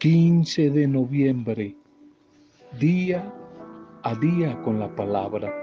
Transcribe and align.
15 0.00 0.70
de 0.70 0.88
noviembre, 0.88 1.76
día 2.78 3.30
a 4.02 4.14
día 4.14 4.58
con 4.62 4.80
la 4.80 4.88
palabra. 4.96 5.54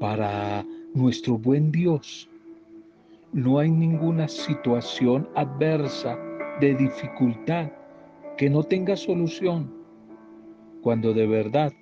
Para 0.00 0.66
nuestro 0.94 1.38
buen 1.38 1.70
Dios, 1.70 2.28
no 3.32 3.60
hay 3.60 3.70
ninguna 3.70 4.26
situación 4.26 5.28
adversa 5.36 6.18
de 6.60 6.74
dificultad 6.74 7.70
que 8.36 8.50
no 8.50 8.64
tenga 8.64 8.96
solución 8.96 9.72
cuando 10.82 11.14
de 11.14 11.28
verdad 11.28 11.72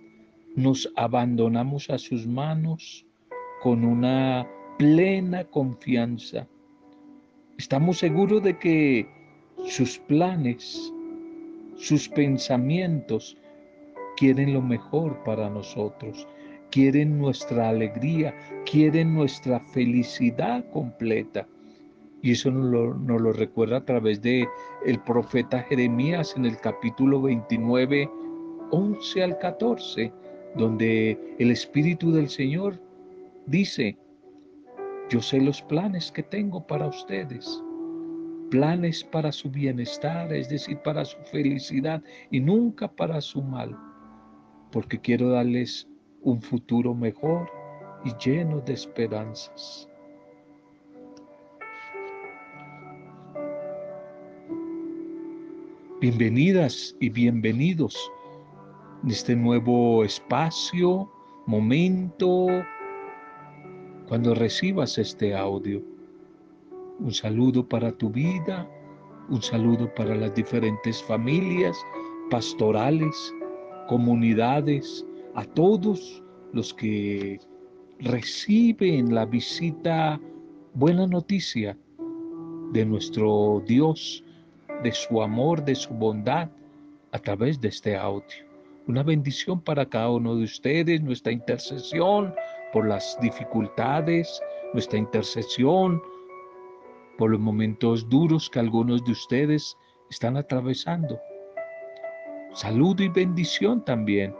nos 0.57 0.93
abandonamos 0.95 1.89
a 1.89 1.97
sus 1.97 2.27
manos 2.27 3.07
con 3.63 3.83
una 3.83 4.47
plena 4.77 5.45
confianza 5.45 6.47
Estamos 7.59 7.99
seguros 7.99 8.43
de 8.43 8.59
que 8.59 9.09
sus 9.65 9.99
planes, 9.99 10.93
sus 11.77 12.09
pensamientos 12.09 13.37
quieren 14.19 14.53
lo 14.53 14.61
mejor 14.61 15.23
para 15.25 15.49
nosotros, 15.49 16.27
quieren 16.71 17.19
nuestra 17.19 17.71
alegría, 17.71 18.35
quieren 18.71 19.15
nuestra 19.15 19.61
felicidad 19.61 20.69
completa. 20.71 21.49
Y 22.23 22.33
eso 22.33 22.51
nos 22.51 22.71
lo, 22.71 22.95
nos 22.95 23.21
lo, 23.21 23.33
recuerda 23.33 23.79
a 23.79 23.85
través 23.85 24.21
de 24.21 24.47
el 24.85 25.01
profeta 25.01 25.63
Jeremías 25.63 26.35
en 26.37 26.45
el 26.45 26.59
capítulo 26.59 27.23
29, 27.23 28.11
11 28.71 29.23
al 29.23 29.39
14, 29.39 30.13
donde 30.57 31.19
el 31.39 31.51
Espíritu 31.51 32.13
del 32.13 32.29
Señor 32.29 32.79
dice, 33.47 33.97
yo 35.09 35.23
sé 35.23 35.41
los 35.41 35.63
planes 35.63 36.11
que 36.11 36.23
tengo 36.23 36.67
para 36.67 36.89
ustedes, 36.89 37.63
planes 38.51 39.05
para 39.05 39.31
su 39.31 39.49
bienestar, 39.51 40.33
es 40.33 40.49
decir, 40.49 40.79
para 40.79 41.05
su 41.05 41.17
felicidad 41.31 42.03
y 42.31 42.41
nunca 42.41 42.89
para 42.89 43.21
su 43.21 43.41
mal, 43.41 43.77
porque 44.73 45.01
quiero 45.01 45.31
darles 45.31 45.89
un 46.23 46.43
futuro 46.43 46.93
mejor 46.93 47.49
y 48.05 48.13
lleno 48.25 48.61
de 48.61 48.73
esperanzas. 48.73 49.89
Bienvenidas 56.01 56.95
y 57.01 57.09
bienvenidos 57.11 57.97
en 59.05 59.11
este 59.11 59.37
nuevo 59.37 60.05
espacio, 60.05 61.09
momento, 61.47 62.49
cuando 64.09 64.35
recibas 64.35 64.99
este 64.99 65.35
audio. 65.35 65.83
Un 67.01 67.13
saludo 67.13 67.69
para 67.69 67.93
tu 67.93 68.11
vida, 68.11 68.69
un 69.29 69.43
saludo 69.43 69.93
para 69.95 70.15
las 70.15 70.35
diferentes 70.35 71.03
familias, 71.03 71.77
pastorales, 72.31 73.35
comunidades, 73.89 75.05
a 75.35 75.45
todos 75.45 76.23
los 76.53 76.73
que 76.73 77.41
reciben 77.99 79.15
la 79.15 79.27
visita, 79.27 80.21
buena 80.75 81.07
noticia 81.07 81.77
de 82.73 82.85
nuestro 82.85 83.63
Dios, 83.67 84.25
de 84.83 84.93
su 84.93 85.21
amor, 85.21 85.65
de 85.65 85.75
su 85.75 85.93
bondad 85.93 86.49
a 87.13 87.19
través 87.19 87.61
de 87.61 87.69
este 87.69 87.97
audio. 87.97 88.47
Una 88.87 89.03
bendición 89.03 89.61
para 89.61 89.87
cada 89.87 90.11
uno 90.11 90.37
de 90.37 90.45
ustedes, 90.45 91.03
nuestra 91.03 91.33
intercesión 91.33 92.35
por 92.73 92.87
las 92.87 93.19
dificultades, 93.21 94.41
nuestra 94.73 94.99
intercesión, 94.99 96.03
por 97.19 97.31
los 97.31 97.41
momentos 97.41 98.09
duros 98.09 98.51
que 98.51 98.59
algunos 98.59 99.05
de 99.05 99.13
ustedes 99.13 99.77
están 100.11 100.37
atravesando. 100.37 101.19
Salud 102.53 102.99
y 103.01 103.09
bendición 103.09 103.85
también 103.85 104.35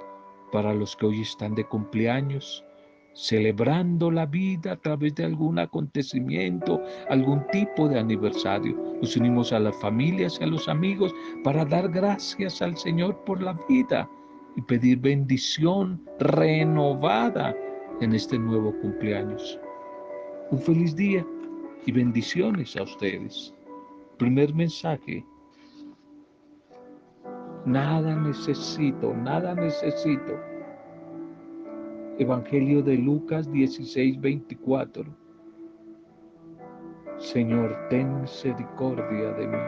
para 0.53 0.73
los 0.73 0.97
que 0.97 1.07
hoy 1.07 1.23
están 1.23 1.55
de 1.55 1.65
cumpleaños, 1.65 2.65
celebrando 3.15 4.11
la 4.11 4.27
vida 4.27 4.73
a 4.73 4.77
través 4.77 5.15
de 5.15 5.25
algún 5.25 5.59
acontecimiento, 5.59 6.81
algún 7.09 7.47
tipo 7.49 7.89
de 7.89 7.99
aniversario. 7.99 8.77
Nos 9.01 9.17
unimos 9.17 9.53
a 9.53 9.59
las 9.59 9.77
familias 9.81 10.39
y 10.41 10.45
a 10.45 10.49
los 10.49 10.69
amigos 10.69 11.15
para 11.43 11.65
dar 11.65 11.89
gracias 11.89 12.61
al 12.63 12.77
Señor 12.77 13.17
por 13.25 13.43
la 13.43 13.59
vida 13.69 14.09
y 14.57 14.63
pedir 14.63 14.99
bendición 14.99 16.03
renovada 16.19 17.55
en 18.01 18.15
este 18.15 18.39
nuevo 18.39 18.73
cumpleaños. 18.81 19.59
Un 20.51 20.59
feliz 20.59 20.95
día 20.95 21.27
y 21.87 21.93
bendiciones 21.93 22.77
a 22.77 22.83
ustedes. 22.83 23.55
Primer 24.19 24.55
mensaje. 24.55 25.25
Nada 27.65 28.15
necesito, 28.17 29.15
nada 29.15 29.55
necesito. 29.55 30.39
Evangelio 32.19 32.83
de 32.83 32.97
Lucas 32.97 33.51
16, 33.51 34.21
24. 34.21 35.05
Señor, 37.19 37.77
ten 37.89 38.21
misericordia 38.21 39.33
de 39.33 39.47
mí. 39.49 39.59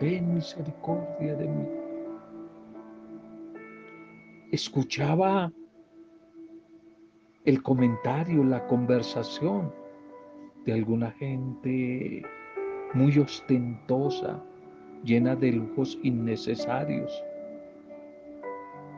Ten 0.00 0.34
misericordia 0.34 1.34
de 1.34 1.48
mí. 1.48 1.66
Escuchaba 4.52 5.50
el 7.44 7.62
comentario, 7.62 8.44
la 8.44 8.66
conversación 8.66 9.72
de 10.64 10.72
alguna 10.72 11.10
gente 11.12 12.22
muy 12.94 13.18
ostentosa, 13.18 14.42
llena 15.04 15.36
de 15.36 15.52
lujos 15.52 15.98
innecesarios. 16.02 17.22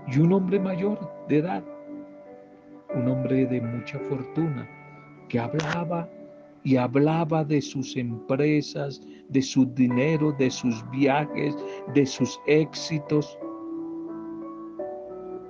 Y 0.08 0.18
un 0.18 0.32
hombre 0.32 0.58
mayor 0.58 0.98
de 1.28 1.38
edad, 1.38 1.64
un 2.94 3.08
hombre 3.08 3.46
de 3.46 3.60
mucha 3.60 3.98
fortuna, 4.00 4.68
que 5.28 5.38
hablaba 5.38 6.08
y 6.64 6.76
hablaba 6.76 7.44
de 7.44 7.60
sus 7.60 7.96
empresas, 7.96 9.00
de 9.28 9.42
su 9.42 9.66
dinero, 9.66 10.32
de 10.32 10.50
sus 10.50 10.88
viajes, 10.90 11.56
de 11.94 12.04
sus 12.04 12.40
éxitos. 12.46 13.38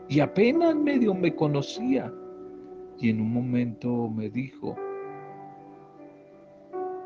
Y 0.08 0.20
apenas 0.20 0.74
medio 0.74 1.14
me 1.14 1.34
conocía 1.34 2.12
y 3.00 3.08
en 3.08 3.20
un 3.20 3.32
momento 3.32 4.08
me 4.08 4.28
dijo, 4.28 4.76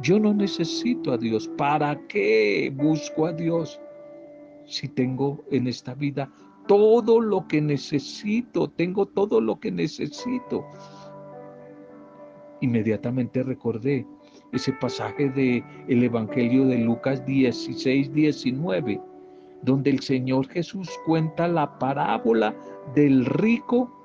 yo 0.00 0.18
no 0.18 0.34
necesito 0.34 1.12
a 1.12 1.18
Dios. 1.18 1.48
¿Para 1.56 1.98
qué 2.08 2.72
busco 2.74 3.26
a 3.26 3.32
Dios 3.32 3.80
si 4.66 4.88
tengo 4.88 5.44
en 5.50 5.68
esta 5.68 5.94
vida 5.94 6.30
todo 6.66 7.20
lo 7.20 7.46
que 7.46 7.60
necesito? 7.60 8.68
Tengo 8.70 9.06
todo 9.06 9.40
lo 9.40 9.60
que 9.60 9.70
necesito. 9.70 10.66
Inmediatamente 12.60 13.42
recordé 13.42 14.06
ese 14.52 14.72
pasaje 14.72 15.28
de 15.30 15.62
el 15.88 16.02
Evangelio 16.02 16.66
de 16.66 16.78
Lucas 16.78 17.24
16, 17.24 18.12
19, 18.12 19.00
donde 19.62 19.90
el 19.90 20.00
Señor 20.00 20.48
Jesús 20.48 20.90
cuenta 21.06 21.46
la 21.46 21.78
parábola 21.78 22.54
del 22.94 23.24
rico 23.26 24.03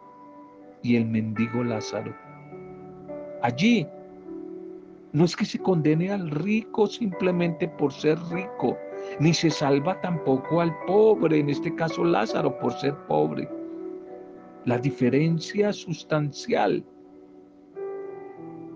y 0.83 0.95
el 0.95 1.05
mendigo 1.05 1.63
Lázaro. 1.63 2.15
Allí 3.41 3.87
no 5.11 5.25
es 5.25 5.35
que 5.35 5.45
se 5.45 5.59
condene 5.59 6.11
al 6.11 6.29
rico 6.29 6.87
simplemente 6.87 7.67
por 7.67 7.91
ser 7.91 8.17
rico, 8.31 8.77
ni 9.19 9.33
se 9.33 9.49
salva 9.49 9.99
tampoco 10.01 10.61
al 10.61 10.75
pobre, 10.85 11.39
en 11.39 11.49
este 11.49 11.73
caso 11.73 12.03
Lázaro, 12.03 12.59
por 12.59 12.73
ser 12.73 12.95
pobre. 13.07 13.49
La 14.65 14.77
diferencia 14.77 15.73
sustancial 15.73 16.83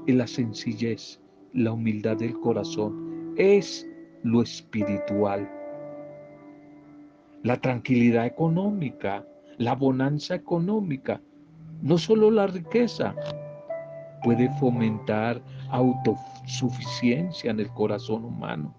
es 0.08 0.16
la 0.16 0.26
sencillez, 0.26 1.22
la 1.54 1.74
humildad 1.74 2.18
del 2.18 2.40
corazón, 2.40 3.34
es 3.38 3.88
lo 4.24 4.42
espiritual. 4.42 5.50
La 7.44 7.58
tranquilidad 7.58 8.26
económica, 8.26 9.26
la 9.58 9.76
bonanza 9.76 10.36
económica, 10.36 11.22
no 11.84 11.98
solo 11.98 12.32
la 12.32 12.48
riqueza 12.48 13.14
puede 14.24 14.50
fomentar 14.58 15.42
autosuficiencia 15.70 17.52
en 17.52 17.60
el 17.60 17.70
corazón 17.72 18.24
humano. 18.24 18.74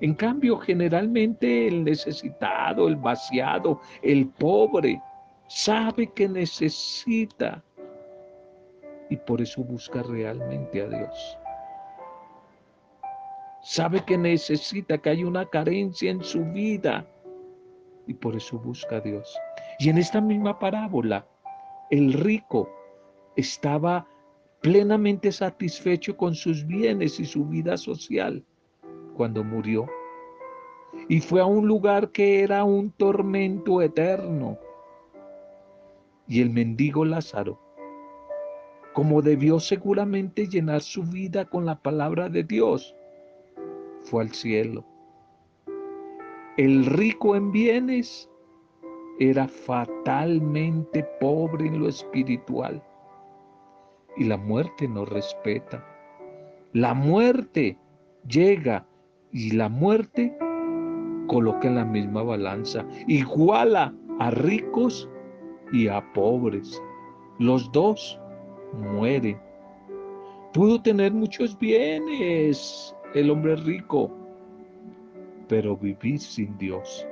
En 0.00 0.14
cambio, 0.14 0.56
generalmente 0.58 1.66
el 1.66 1.82
necesitado, 1.82 2.86
el 2.86 2.94
vaciado, 2.94 3.80
el 4.02 4.28
pobre, 4.28 5.02
sabe 5.48 6.06
que 6.12 6.28
necesita 6.28 7.62
y 9.10 9.16
por 9.16 9.40
eso 9.40 9.64
busca 9.64 10.02
realmente 10.04 10.80
a 10.80 10.88
Dios. 10.88 11.38
Sabe 13.62 14.04
que 14.04 14.16
necesita, 14.16 14.96
que 14.96 15.10
hay 15.10 15.24
una 15.24 15.44
carencia 15.46 16.12
en 16.12 16.22
su 16.22 16.44
vida 16.44 17.04
y 18.06 18.14
por 18.14 18.36
eso 18.36 18.58
busca 18.58 18.96
a 18.96 19.00
Dios. 19.00 19.36
Y 19.80 19.88
en 19.88 19.98
esta 19.98 20.20
misma 20.20 20.58
parábola, 20.58 21.26
el 21.92 22.14
rico 22.14 22.70
estaba 23.36 24.06
plenamente 24.62 25.30
satisfecho 25.30 26.16
con 26.16 26.34
sus 26.34 26.66
bienes 26.66 27.20
y 27.20 27.26
su 27.26 27.44
vida 27.44 27.76
social 27.76 28.42
cuando 29.14 29.44
murió 29.44 29.86
y 31.10 31.20
fue 31.20 31.42
a 31.42 31.44
un 31.44 31.68
lugar 31.68 32.10
que 32.10 32.40
era 32.40 32.64
un 32.64 32.92
tormento 32.92 33.82
eterno. 33.82 34.58
Y 36.26 36.40
el 36.40 36.48
mendigo 36.48 37.04
Lázaro, 37.04 37.60
como 38.94 39.20
debió 39.20 39.60
seguramente 39.60 40.48
llenar 40.48 40.80
su 40.80 41.02
vida 41.02 41.44
con 41.44 41.66
la 41.66 41.78
palabra 41.78 42.30
de 42.30 42.42
Dios, 42.42 42.94
fue 44.00 44.22
al 44.22 44.30
cielo. 44.30 44.82
El 46.56 46.86
rico 46.86 47.36
en 47.36 47.52
bienes 47.52 48.30
era 49.18 49.46
fatalmente 49.46 51.04
pobre 51.20 51.66
en 51.66 51.80
lo 51.80 51.88
espiritual. 51.88 52.82
Y 54.16 54.24
la 54.24 54.36
muerte 54.36 54.88
no 54.88 55.04
respeta. 55.04 55.84
La 56.72 56.94
muerte 56.94 57.78
llega 58.26 58.86
y 59.32 59.52
la 59.52 59.68
muerte 59.68 60.36
coloca 61.26 61.68
en 61.68 61.76
la 61.76 61.84
misma 61.84 62.22
balanza. 62.22 62.84
Iguala 63.06 63.94
a 64.18 64.30
ricos 64.30 65.08
y 65.72 65.88
a 65.88 66.02
pobres. 66.12 66.82
Los 67.38 67.70
dos 67.72 68.18
mueren. 68.72 69.38
Pudo 70.52 70.82
tener 70.82 71.12
muchos 71.12 71.58
bienes 71.58 72.94
el 73.14 73.30
hombre 73.30 73.56
rico, 73.56 74.10
pero 75.48 75.76
vivir 75.76 76.18
sin 76.18 76.56
Dios 76.58 77.06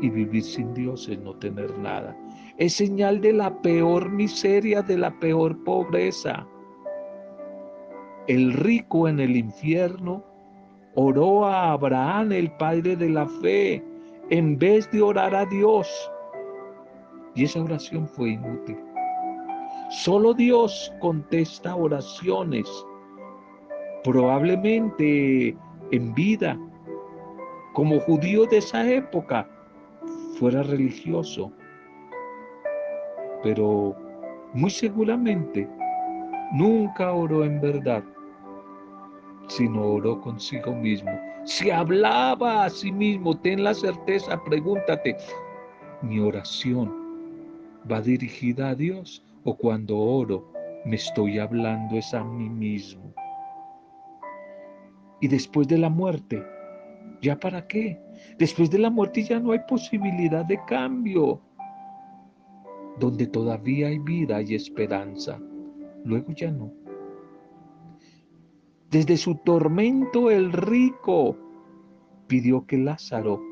y 0.00 0.10
vivir 0.10 0.42
sin 0.42 0.74
Dios 0.74 1.08
es 1.08 1.18
no 1.18 1.34
tener 1.36 1.76
nada. 1.78 2.16
Es 2.58 2.74
señal 2.74 3.20
de 3.20 3.32
la 3.32 3.60
peor 3.62 4.10
miseria, 4.10 4.82
de 4.82 4.98
la 4.98 5.10
peor 5.18 5.62
pobreza. 5.64 6.46
El 8.26 8.52
rico 8.52 9.08
en 9.08 9.20
el 9.20 9.36
infierno 9.36 10.24
oró 10.94 11.44
a 11.44 11.72
Abraham, 11.72 12.32
el 12.32 12.50
padre 12.52 12.96
de 12.96 13.10
la 13.10 13.26
fe, 13.26 13.84
en 14.30 14.58
vez 14.58 14.90
de 14.90 15.02
orar 15.02 15.34
a 15.34 15.44
Dios. 15.46 15.88
Y 17.34 17.44
esa 17.44 17.62
oración 17.62 18.08
fue 18.08 18.30
inútil. 18.30 18.78
Solo 19.90 20.34
Dios 20.34 20.92
contesta 21.00 21.76
oraciones, 21.76 22.66
probablemente 24.02 25.56
en 25.92 26.14
vida, 26.14 26.58
como 27.74 28.00
judío 28.00 28.46
de 28.46 28.56
esa 28.56 28.90
época, 28.90 29.48
fuera 30.38 30.62
religioso, 30.62 31.52
pero 33.42 33.96
muy 34.54 34.70
seguramente 34.70 35.68
nunca 36.52 37.12
oró 37.12 37.44
en 37.44 37.60
verdad, 37.60 38.04
sino 39.48 39.82
oró 39.82 40.20
consigo 40.20 40.74
mismo. 40.74 41.10
Si 41.44 41.70
hablaba 41.70 42.64
a 42.64 42.70
sí 42.70 42.90
mismo, 42.90 43.38
ten 43.38 43.62
la 43.62 43.74
certeza, 43.74 44.42
pregúntate, 44.44 45.16
¿mi 46.02 46.20
oración 46.20 46.92
va 47.90 48.00
dirigida 48.00 48.70
a 48.70 48.74
Dios 48.74 49.24
o 49.44 49.56
cuando 49.56 49.96
oro 49.96 50.52
me 50.84 50.96
estoy 50.96 51.38
hablando 51.38 51.96
es 51.96 52.12
a 52.12 52.24
mí 52.24 52.48
mismo? 52.48 53.14
Y 55.20 55.28
después 55.28 55.66
de 55.68 55.78
la 55.78 55.88
muerte, 55.88 56.42
¿Ya 57.22 57.38
para 57.38 57.66
qué? 57.66 57.98
Después 58.38 58.70
de 58.70 58.78
la 58.78 58.90
muerte 58.90 59.22
ya 59.22 59.40
no 59.40 59.52
hay 59.52 59.60
posibilidad 59.68 60.44
de 60.44 60.58
cambio. 60.66 61.40
Donde 62.98 63.26
todavía 63.26 63.88
hay 63.88 63.98
vida 63.98 64.42
y 64.42 64.54
esperanza. 64.54 65.38
Luego 66.04 66.32
ya 66.32 66.50
no. 66.50 66.72
Desde 68.90 69.16
su 69.16 69.34
tormento 69.36 70.30
el 70.30 70.52
rico 70.52 71.36
pidió 72.26 72.66
que 72.66 72.78
Lázaro 72.78 73.42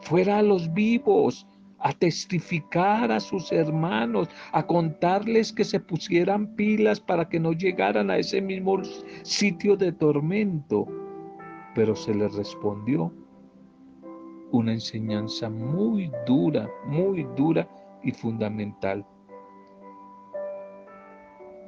fuera 0.00 0.38
a 0.38 0.42
los 0.42 0.72
vivos 0.72 1.46
a 1.78 1.92
testificar 1.92 3.10
a 3.10 3.20
sus 3.20 3.50
hermanos, 3.52 4.28
a 4.52 4.66
contarles 4.66 5.52
que 5.52 5.64
se 5.64 5.80
pusieran 5.80 6.54
pilas 6.54 7.00
para 7.00 7.28
que 7.28 7.40
no 7.40 7.52
llegaran 7.52 8.10
a 8.10 8.18
ese 8.18 8.40
mismo 8.40 8.80
sitio 9.22 9.76
de 9.76 9.92
tormento 9.92 10.86
pero 11.74 11.96
se 11.96 12.14
le 12.14 12.28
respondió 12.28 13.12
una 14.52 14.72
enseñanza 14.72 15.48
muy 15.48 16.12
dura, 16.26 16.70
muy 16.86 17.26
dura 17.36 17.68
y 18.02 18.12
fundamental. 18.12 19.04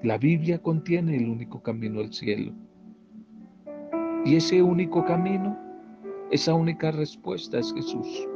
La 0.02 0.18
Biblia 0.18 0.60
contiene 0.60 1.16
el 1.16 1.30
único 1.30 1.62
camino 1.62 2.00
al 2.00 2.12
cielo. 2.12 2.52
Y 4.26 4.36
ese 4.36 4.62
único 4.62 5.04
camino, 5.04 5.58
esa 6.30 6.54
única 6.54 6.90
respuesta 6.90 7.58
es 7.58 7.72
Jesús. 7.74 8.28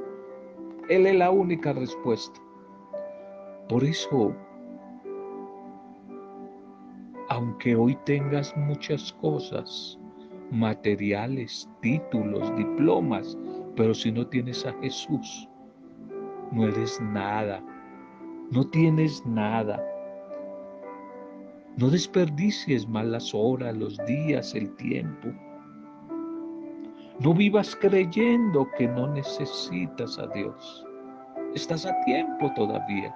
Él 0.89 1.07
es 1.07 1.17
la 1.17 1.31
única 1.31 1.75
respuesta. 1.75 2.41
Por 3.69 3.85
eso, 3.85 4.35
aunque 7.29 7.77
hoy 7.77 7.99
tengas 8.07 8.57
muchas 8.57 9.13
cosas, 9.21 9.99
materiales, 10.51 11.69
títulos, 11.83 12.55
diplomas, 12.57 13.37
pero 13.79 13.95
si 13.95 14.11
no 14.11 14.27
tienes 14.27 14.67
a 14.67 14.73
Jesús, 14.81 15.49
no 16.51 16.67
eres 16.67 17.01
nada, 17.01 17.63
no 18.51 18.67
tienes 18.67 19.25
nada. 19.25 19.81
No 21.77 21.89
desperdicies 21.89 22.89
más 22.89 23.07
las 23.07 23.33
horas, 23.33 23.77
los 23.77 23.97
días, 24.05 24.53
el 24.57 24.75
tiempo. 24.75 25.29
No 27.21 27.33
vivas 27.33 27.79
creyendo 27.81 28.67
que 28.77 28.89
no 28.89 29.15
necesitas 29.15 30.19
a 30.19 30.27
Dios. 30.27 30.85
Estás 31.55 31.87
a 31.87 31.95
tiempo 32.05 32.51
todavía. 32.57 33.15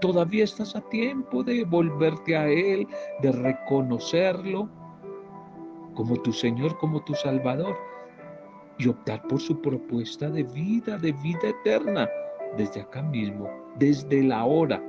Todavía 0.00 0.44
estás 0.44 0.74
a 0.74 0.80
tiempo 0.88 1.44
de 1.44 1.66
volverte 1.66 2.34
a 2.34 2.48
Él, 2.48 2.88
de 3.20 3.30
reconocerlo 3.30 4.70
como 5.92 6.16
tu 6.22 6.32
Señor, 6.32 6.78
como 6.78 7.04
tu 7.04 7.12
Salvador, 7.12 7.76
y 8.78 8.88
optar 8.88 9.22
por 9.26 9.40
su 9.40 9.60
propuesta 9.60 10.30
de 10.30 10.44
vida, 10.44 10.96
de 10.98 11.12
vida 11.12 11.48
eterna, 11.48 12.08
desde 12.56 12.80
acá 12.80 13.02
mismo, 13.02 13.50
desde 13.78 14.22
la 14.22 14.44
hora, 14.44 14.82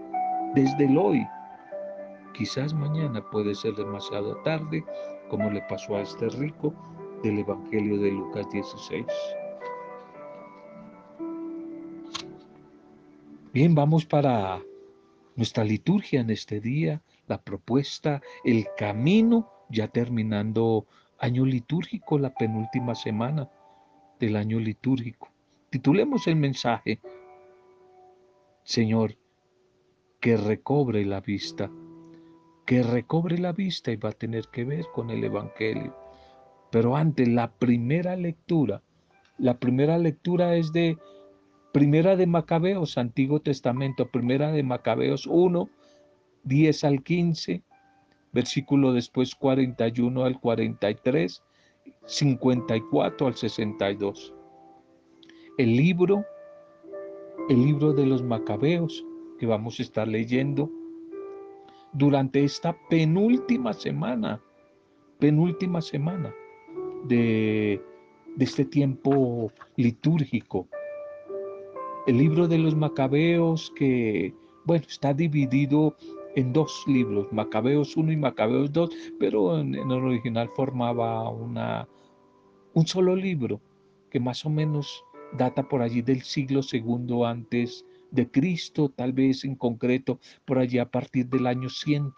desde 0.56 0.86
el 0.86 0.98
hoy. 0.98 1.26
Quizás 2.34 2.74
mañana 2.74 3.22
puede 3.32 3.56
ser 3.56 3.74
demasiado 3.76 4.36
tarde, 4.44 4.84
como 5.30 5.50
le 5.50 5.62
pasó 5.64 5.98
a 5.98 6.02
este 6.02 6.30
rico 6.30 6.74
del 7.24 7.40
Evangelio 7.40 8.00
de 8.00 8.12
Lucas 8.12 8.48
16. 8.52 9.06
Bien, 13.52 13.74
vamos 13.74 14.06
para 14.06 14.62
nuestra 15.36 15.64
liturgia 15.64 16.22
en 16.22 16.30
este 16.30 16.60
día, 16.60 17.02
la 17.28 17.42
propuesta, 17.42 18.22
el 18.44 18.68
camino 18.78 19.50
ya 19.70 19.88
terminando 19.88 20.86
año 21.20 21.46
litúrgico, 21.46 22.18
la 22.20 22.34
penúltima 22.34 22.96
semana 22.96 23.50
del 24.20 24.36
año 24.36 24.60
litúrgico. 24.60 25.30
Titulemos 25.70 26.28
el 26.28 26.36
mensaje, 26.36 27.00
Señor, 28.64 29.18
que 30.20 30.36
recobre 30.38 31.06
la 31.06 31.22
vista, 31.22 31.72
que 32.66 32.84
recobre 32.84 33.38
la 33.38 33.54
vista 33.54 33.92
y 33.92 33.96
va 33.96 34.10
a 34.10 34.14
tener 34.14 34.48
que 34.50 34.66
ver 34.66 34.86
con 34.94 35.10
el 35.10 35.24
Evangelio. 35.24 35.96
Pero 36.72 36.96
antes, 36.96 37.28
la 37.28 37.52
primera 37.52 38.16
lectura, 38.16 38.84
la 39.38 39.58
primera 39.58 39.98
lectura 39.98 40.56
es 40.56 40.72
de 40.74 40.98
Primera 41.72 42.16
de 42.16 42.26
Macabeos, 42.26 42.98
Antiguo 42.98 43.42
Testamento, 43.42 44.08
Primera 44.10 44.52
de 44.52 44.64
Macabeos 44.64 45.28
1, 45.28 45.70
10 46.44 46.84
al 46.84 47.04
15, 47.04 47.62
versículo 48.34 48.92
después 48.92 49.36
41 49.36 50.24
al 50.24 50.40
43, 50.40 51.44
54 52.06 53.28
al 53.28 53.36
62. 53.36 54.34
El 55.58 55.76
libro, 55.76 56.26
el 57.50 57.64
libro 57.64 57.94
de 57.94 58.06
los 58.06 58.24
macabeos 58.24 59.06
que 59.38 59.46
vamos 59.46 59.80
a 59.80 59.84
estar 59.84 60.08
leyendo 60.08 60.70
durante 61.94 62.44
esta 62.44 62.78
penúltima 62.90 63.74
semana, 63.74 64.42
penúltima 65.20 65.82
semana 65.82 66.34
de, 67.06 67.82
de 68.36 68.46
este 68.46 68.66
tiempo 68.66 69.52
litúrgico. 69.76 70.68
El 72.08 72.18
libro 72.18 72.48
de 72.48 72.58
los 72.58 72.76
macabeos 72.76 73.72
que, 73.76 74.34
bueno, 74.66 74.86
está 74.88 75.14
dividido 75.14 75.96
en 76.36 76.54
dos 76.54 76.84
libros, 76.88 77.32
Macabeos 77.32 77.98
1 77.98 78.12
y 78.12 78.18
Macabeos 78.18 78.72
2, 78.72 78.90
pero 79.20 79.60
en, 79.60 79.76
el 79.76 79.92
original 79.92 80.50
formaba 80.56 81.30
una, 81.30 81.88
un 82.74 82.88
solo 82.88 83.16
libro 83.16 83.62
que 84.10 84.20
más 84.20 84.46
o 84.46 84.50
menos 84.50 85.04
data 85.38 85.68
por 85.68 85.82
allí 85.82 86.02
del 86.02 86.22
siglo 86.24 86.64
segundo 86.64 87.26
antes 87.26 87.86
de 88.12 88.30
Cristo, 88.30 88.90
tal 88.90 89.14
vez 89.14 89.44
en 89.44 89.56
concreto 89.56 90.20
por 90.46 90.58
allí 90.58 90.80
a 90.80 90.90
partir 90.90 91.28
del 91.28 91.48
año 91.48 91.70
100, 91.70 92.14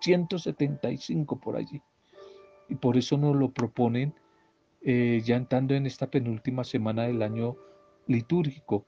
175 0.00 1.40
por 1.40 1.56
allí. 1.56 1.80
Y 2.68 2.76
por 2.76 2.96
eso 2.96 3.18
nos 3.18 3.36
lo 3.36 3.50
proponen 3.50 4.14
eh, 4.82 5.22
ya 5.24 5.36
entrando 5.36 5.74
en 5.74 5.86
esta 5.86 6.10
penúltima 6.10 6.62
semana 6.64 7.04
del 7.04 7.22
año 7.22 7.56
litúrgico, 8.06 8.84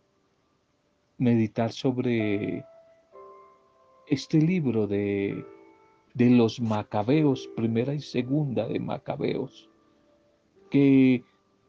meditar 1.18 1.72
sobre 1.72 2.64
este 4.08 4.40
libro 4.40 4.86
de, 4.86 5.44
de 6.14 6.30
los 6.30 6.60
macabeos, 6.60 7.48
primera 7.56 7.94
y 7.94 8.00
segunda 8.00 8.66
de 8.66 8.80
macabeos, 8.80 9.68
que 10.70 11.24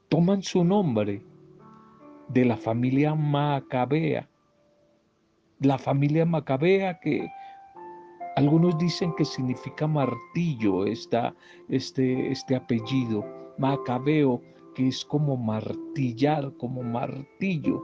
toman 0.09 0.41
su 0.41 0.63
nombre 0.63 1.21
de 2.29 2.45
la 2.45 2.57
familia 2.57 3.15
macabea. 3.15 4.29
La 5.59 5.77
familia 5.77 6.25
macabea 6.25 6.99
que 6.99 7.27
algunos 8.35 8.77
dicen 8.77 9.13
que 9.17 9.25
significa 9.25 9.87
martillo, 9.87 10.85
esta, 10.85 11.35
este, 11.69 12.31
este 12.31 12.55
apellido, 12.55 13.25
macabeo, 13.57 14.41
que 14.75 14.87
es 14.87 15.03
como 15.03 15.35
martillar, 15.35 16.53
como 16.57 16.83
martillo. 16.83 17.81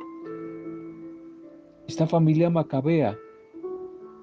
Esta 1.87 2.05
familia 2.05 2.51
macabea 2.51 3.17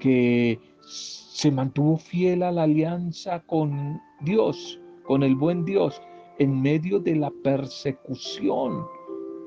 que 0.00 0.58
se 0.80 1.50
mantuvo 1.52 1.96
fiel 1.96 2.42
a 2.42 2.50
la 2.50 2.64
alianza 2.64 3.40
con 3.40 4.00
Dios, 4.22 4.80
con 5.04 5.22
el 5.22 5.36
buen 5.36 5.64
Dios, 5.64 6.02
en 6.38 6.60
medio 6.60 6.98
de 6.98 7.14
la 7.14 7.30
persecución 7.44 8.84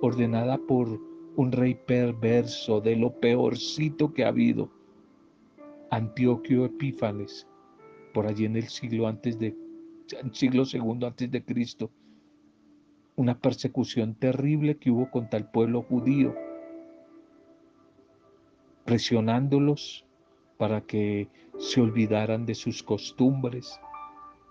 ordenada 0.02 0.58
por 0.58 1.00
un 1.36 1.52
rey 1.52 1.76
perverso, 1.76 2.80
de 2.80 2.96
lo 2.96 3.20
peorcito 3.20 4.14
que 4.14 4.24
ha 4.24 4.30
habido. 4.30 4.72
Antioquio 5.90 6.66
Epífanes, 6.66 7.48
por 8.14 8.28
allí 8.28 8.46
en 8.46 8.56
el 8.56 8.70
siglo 8.70 9.08
antes 9.08 9.38
de 9.38 9.56
siglo 10.32 10.66
segundo 10.66 11.08
antes 11.08 11.32
de 11.32 11.44
Cristo, 11.44 11.90
una 13.16 13.40
persecución 13.40 14.16
terrible 14.16 14.78
que 14.78 14.92
hubo 14.92 15.10
contra 15.10 15.40
el 15.40 15.46
pueblo 15.46 15.84
judío, 15.84 16.36
presionándolos 18.86 20.06
para 20.58 20.82
que 20.82 21.30
se 21.58 21.82
olvidaran 21.82 22.46
de 22.46 22.56
sus 22.56 22.84
costumbres, 22.84 23.80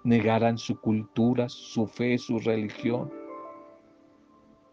negaran 0.05 0.59
su 0.59 0.81
cultura, 0.81 1.49
su 1.49 1.87
fe, 1.87 2.19
su 2.19 2.39
religión 2.39 3.13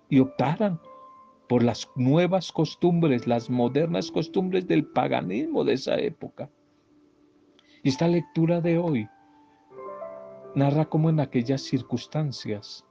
y 0.09 0.19
optaran 0.19 0.79
por 1.47 1.63
las 1.63 1.89
nuevas 1.95 2.51
costumbres, 2.51 3.27
las 3.27 3.49
modernas 3.49 4.11
costumbres 4.11 4.67
del 4.67 4.85
paganismo 4.85 5.63
de 5.63 5.73
esa 5.73 5.95
época. 5.99 6.49
Esta 7.83 8.07
lectura 8.07 8.61
de 8.61 8.77
hoy 8.77 9.07
narra 10.55 10.85
cómo 10.85 11.09
en 11.09 11.19
aquellas 11.19 11.61
circunstancias, 11.61 12.85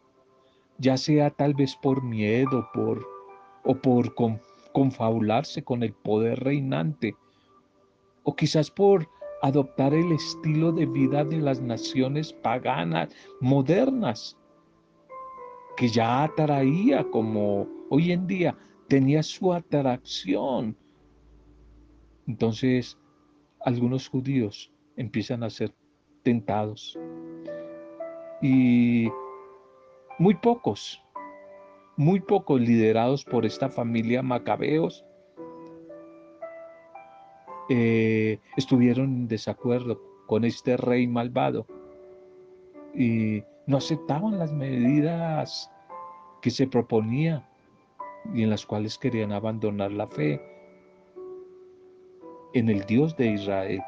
ya 0.78 0.96
sea 0.96 1.30
tal 1.30 1.54
vez 1.54 1.76
por 1.76 2.02
miedo 2.02 2.68
por, 2.72 3.06
o 3.64 3.74
por 3.76 4.14
confabularse 4.72 5.62
con 5.62 5.82
el 5.82 5.92
poder 5.92 6.40
reinante, 6.40 7.16
o 8.28 8.36
quizás 8.36 8.70
por 8.70 9.08
adoptar 9.40 9.94
el 9.94 10.12
estilo 10.12 10.70
de 10.70 10.84
vida 10.84 11.24
de 11.24 11.38
las 11.38 11.62
naciones 11.62 12.30
paganas, 12.30 13.08
modernas, 13.40 14.36
que 15.78 15.88
ya 15.88 16.24
atraía 16.24 17.10
como 17.10 17.66
hoy 17.88 18.12
en 18.12 18.26
día 18.26 18.54
tenía 18.86 19.22
su 19.22 19.50
atracción. 19.50 20.76
Entonces, 22.26 22.98
algunos 23.60 24.06
judíos 24.08 24.70
empiezan 24.96 25.42
a 25.42 25.48
ser 25.48 25.74
tentados. 26.22 26.98
Y 28.42 29.08
muy 30.18 30.34
pocos, 30.34 31.02
muy 31.96 32.20
pocos 32.20 32.60
liderados 32.60 33.24
por 33.24 33.46
esta 33.46 33.70
familia 33.70 34.20
macabeos, 34.20 35.02
eh, 37.68 38.38
estuvieron 38.56 39.04
en 39.06 39.28
desacuerdo 39.28 40.00
con 40.26 40.44
este 40.44 40.76
rey 40.76 41.06
malvado 41.06 41.66
y 42.94 43.42
no 43.66 43.76
aceptaban 43.76 44.38
las 44.38 44.52
medidas 44.52 45.70
que 46.40 46.50
se 46.50 46.66
proponía 46.66 47.46
y 48.34 48.42
en 48.42 48.50
las 48.50 48.64
cuales 48.64 48.98
querían 48.98 49.32
abandonar 49.32 49.92
la 49.92 50.06
fe 50.06 50.40
en 52.54 52.68
el 52.68 52.84
Dios 52.86 53.16
de 53.16 53.26
Israel. 53.32 53.82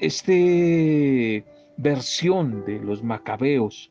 Este 0.00 1.44
versión 1.78 2.64
de 2.64 2.78
los 2.80 3.02
macabeos, 3.02 3.90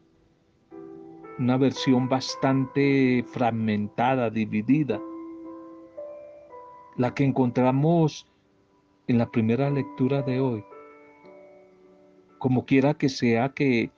una 1.40 1.58
versión 1.58 2.08
bastante 2.10 3.24
fragmentada, 3.28 4.30
dividida, 4.30 5.00
la 6.98 7.14
que 7.14 7.25
encontramos 7.25 8.28
en 9.08 9.18
la 9.18 9.30
primera 9.30 9.70
lectura 9.70 10.22
de 10.22 10.40
hoy. 10.40 10.64
Como 12.40 12.66
quiera 12.66 12.94
que 12.94 13.10
sea 13.10 13.50
que 13.50 13.92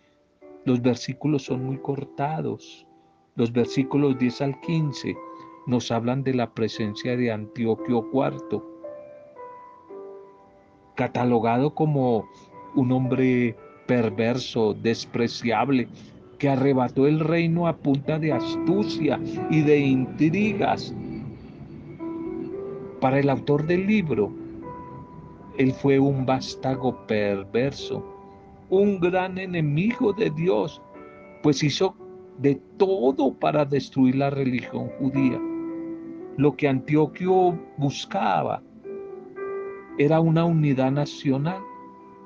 los 0.65 0.81
versículos 0.81 1.43
son 1.43 1.63
muy 1.65 1.77
cortados, 1.77 2.85
los 3.35 3.51
versículos 3.51 4.17
10 4.17 4.41
al 4.41 4.59
15 4.61 5.15
nos 5.67 5.91
hablan 5.91 6.23
de 6.23 6.33
la 6.33 6.53
presencia 6.53 7.15
de 7.15 7.31
Antioquio 7.31 8.07
IV, 8.11 8.63
catalogado 10.95 11.73
como 11.75 12.27
un 12.75 12.91
hombre 12.91 13.55
perverso, 13.85 14.73
despreciable, 14.73 15.87
que 16.39 16.49
arrebató 16.49 17.07
el 17.07 17.19
reino 17.19 17.67
a 17.67 17.75
punta 17.75 18.19
de 18.19 18.31
astucia 18.31 19.19
y 19.49 19.61
de 19.61 19.79
intrigas 19.79 20.93
para 22.99 23.19
el 23.19 23.29
autor 23.29 23.65
del 23.65 23.85
libro, 23.85 24.31
él 25.57 25.71
fue 25.73 25.99
un 25.99 26.25
vástago 26.25 27.05
perverso, 27.07 28.03
un 28.69 28.99
gran 28.99 29.37
enemigo 29.37 30.13
de 30.13 30.29
Dios, 30.29 30.81
pues 31.41 31.63
hizo 31.63 31.95
de 32.37 32.55
todo 32.77 33.33
para 33.33 33.65
destruir 33.65 34.15
la 34.15 34.29
religión 34.29 34.89
judía. 34.99 35.39
Lo 36.37 36.55
que 36.55 36.67
Antioquio 36.67 37.57
buscaba 37.77 38.61
era 39.97 40.19
una 40.19 40.45
unidad 40.45 40.91
nacional 40.91 41.61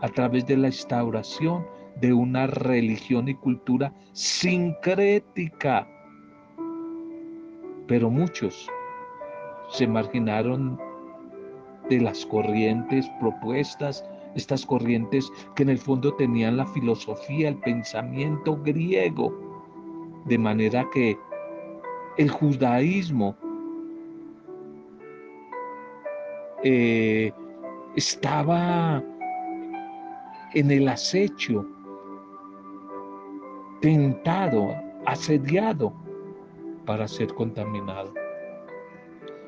a 0.02 0.10
través 0.10 0.46
de 0.46 0.58
la 0.58 0.68
instauración 0.68 1.66
de 2.02 2.12
una 2.12 2.48
religión 2.48 3.30
y 3.30 3.36
cultura 3.36 3.94
sincrética. 4.12 5.88
Pero 7.88 8.10
muchos 8.10 8.70
se 9.72 9.88
marginaron 9.88 10.78
de 11.90 12.02
las 12.02 12.26
corrientes 12.26 13.10
propuestas, 13.20 14.06
estas 14.36 14.66
corrientes 14.66 15.32
que 15.56 15.64
en 15.64 15.70
el 15.70 15.78
fondo 15.78 16.14
tenían 16.16 16.58
la 16.58 16.66
filosofía, 16.68 17.50
el 17.50 17.58
pensamiento 17.58 18.58
griego, 18.64 19.34
de 20.26 20.38
manera 20.38 20.88
que 20.94 21.18
el 22.18 22.30
judaísmo 22.30 23.36
eh, 26.64 27.32
estaba 27.96 29.04
en 30.54 30.72
el 30.72 30.88
acecho, 30.88 31.66
tentado, 33.82 34.76
asediado 35.06 35.94
para 36.86 37.08
ser 37.08 37.34
contaminado. 37.34 38.14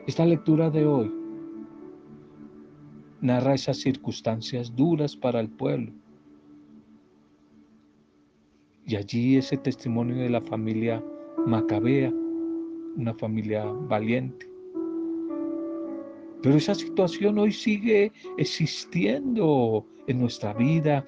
Esta 0.05 0.25
lectura 0.25 0.69
de 0.69 0.86
hoy 0.86 1.10
narra 3.22 3.53
esas 3.53 3.77
circunstancias 3.77 4.75
duras 4.75 5.15
para 5.15 5.39
el 5.39 5.50
pueblo. 5.50 5.93
Y 8.86 8.98
allí 8.98 9.38
ese 9.38 9.55
testimonio 9.55 10.17
de 10.17 10.29
la 10.29 10.41
familia 10.41 11.01
Macabea, 11.45 12.12
una 12.98 13.13
familia 13.13 13.63
valiente. 13.63 14.45
Pero 16.41 16.57
esa 16.57 16.75
situación 16.75 17.39
hoy 17.39 17.53
sigue 17.53 18.12
existiendo 18.38 19.88
en 20.07 20.19
nuestra 20.19 20.53
vida, 20.53 21.05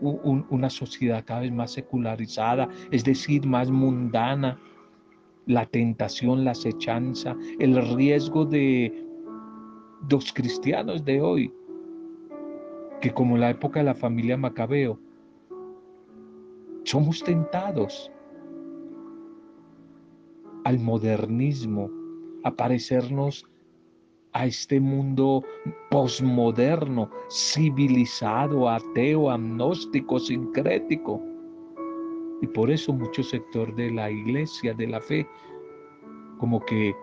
una 0.00 0.70
sociedad 0.70 1.22
cada 1.26 1.40
vez 1.40 1.52
más 1.52 1.72
secularizada, 1.72 2.66
es 2.90 3.04
decir, 3.04 3.46
más 3.46 3.70
mundana, 3.70 4.58
la 5.46 5.66
tentación, 5.66 6.44
la 6.44 6.52
acechanza, 6.52 7.36
el 7.58 7.96
riesgo 7.96 8.44
de 8.44 9.06
los 10.10 10.32
cristianos 10.32 11.04
de 11.04 11.20
hoy, 11.20 11.52
que 13.00 13.12
como 13.12 13.36
la 13.36 13.50
época 13.50 13.80
de 13.80 13.86
la 13.86 13.94
familia 13.94 14.36
Macabeo, 14.36 14.98
somos 16.84 17.22
tentados 17.22 18.10
al 20.64 20.78
modernismo, 20.78 21.90
a 22.44 22.54
parecernos 22.54 23.44
a 24.32 24.46
este 24.46 24.80
mundo 24.80 25.44
posmoderno, 25.90 27.10
civilizado, 27.30 28.68
ateo, 28.68 29.30
agnóstico, 29.30 30.18
sincrético. 30.18 31.22
Y 32.42 32.46
por 32.48 32.70
eso 32.70 32.92
mucho 32.92 33.22
sector 33.22 33.74
de 33.74 33.90
la 33.90 34.10
iglesia, 34.10 34.74
de 34.74 34.88
la 34.88 35.00
fe, 35.00 35.26
como 36.38 36.60
que 36.64 36.94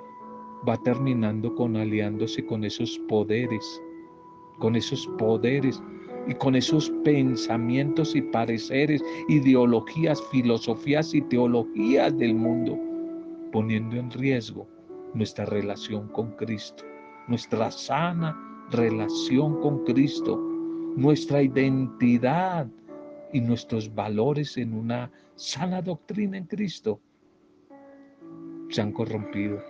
va 0.67 0.77
terminando 0.84 1.55
con 1.55 1.77
aliándose 1.77 2.46
con 2.46 2.63
esos 2.65 3.00
poderes, 3.08 3.81
con 4.60 4.75
esos 4.75 5.08
poderes 5.17 5.81
y 6.27 6.34
con 6.36 6.55
esos 6.55 6.89
pensamientos 7.03 8.15
y 8.15 8.22
pareceres, 8.22 9.01
ideologías, 9.29 10.22
filosofías 10.29 11.13
y 11.13 11.22
teologías 11.22 12.15
del 12.17 12.36
mundo, 12.36 12.77
poniendo 13.53 13.96
en 13.96 14.12
riesgo 14.12 14.67
nuestra 15.13 15.46
relación 15.46 16.10
con 16.10 16.31
Cristo, 16.31 16.84
nuestra 17.29 17.72
sana 17.72 18.38
relación 18.72 19.62
con 19.62 19.86
Cristo, 19.86 20.38
nuestra 20.98 21.41
identidad 21.41 22.67
y 23.31 23.41
nuestros 23.41 23.93
valores 23.93 24.57
en 24.57 24.74
una 24.74 25.12
sana 25.36 25.81
doctrina 25.81 26.38
en 26.38 26.45
Cristo 26.45 27.00
se 28.69 28.81
han 28.81 28.91
corrompido. 28.91 29.62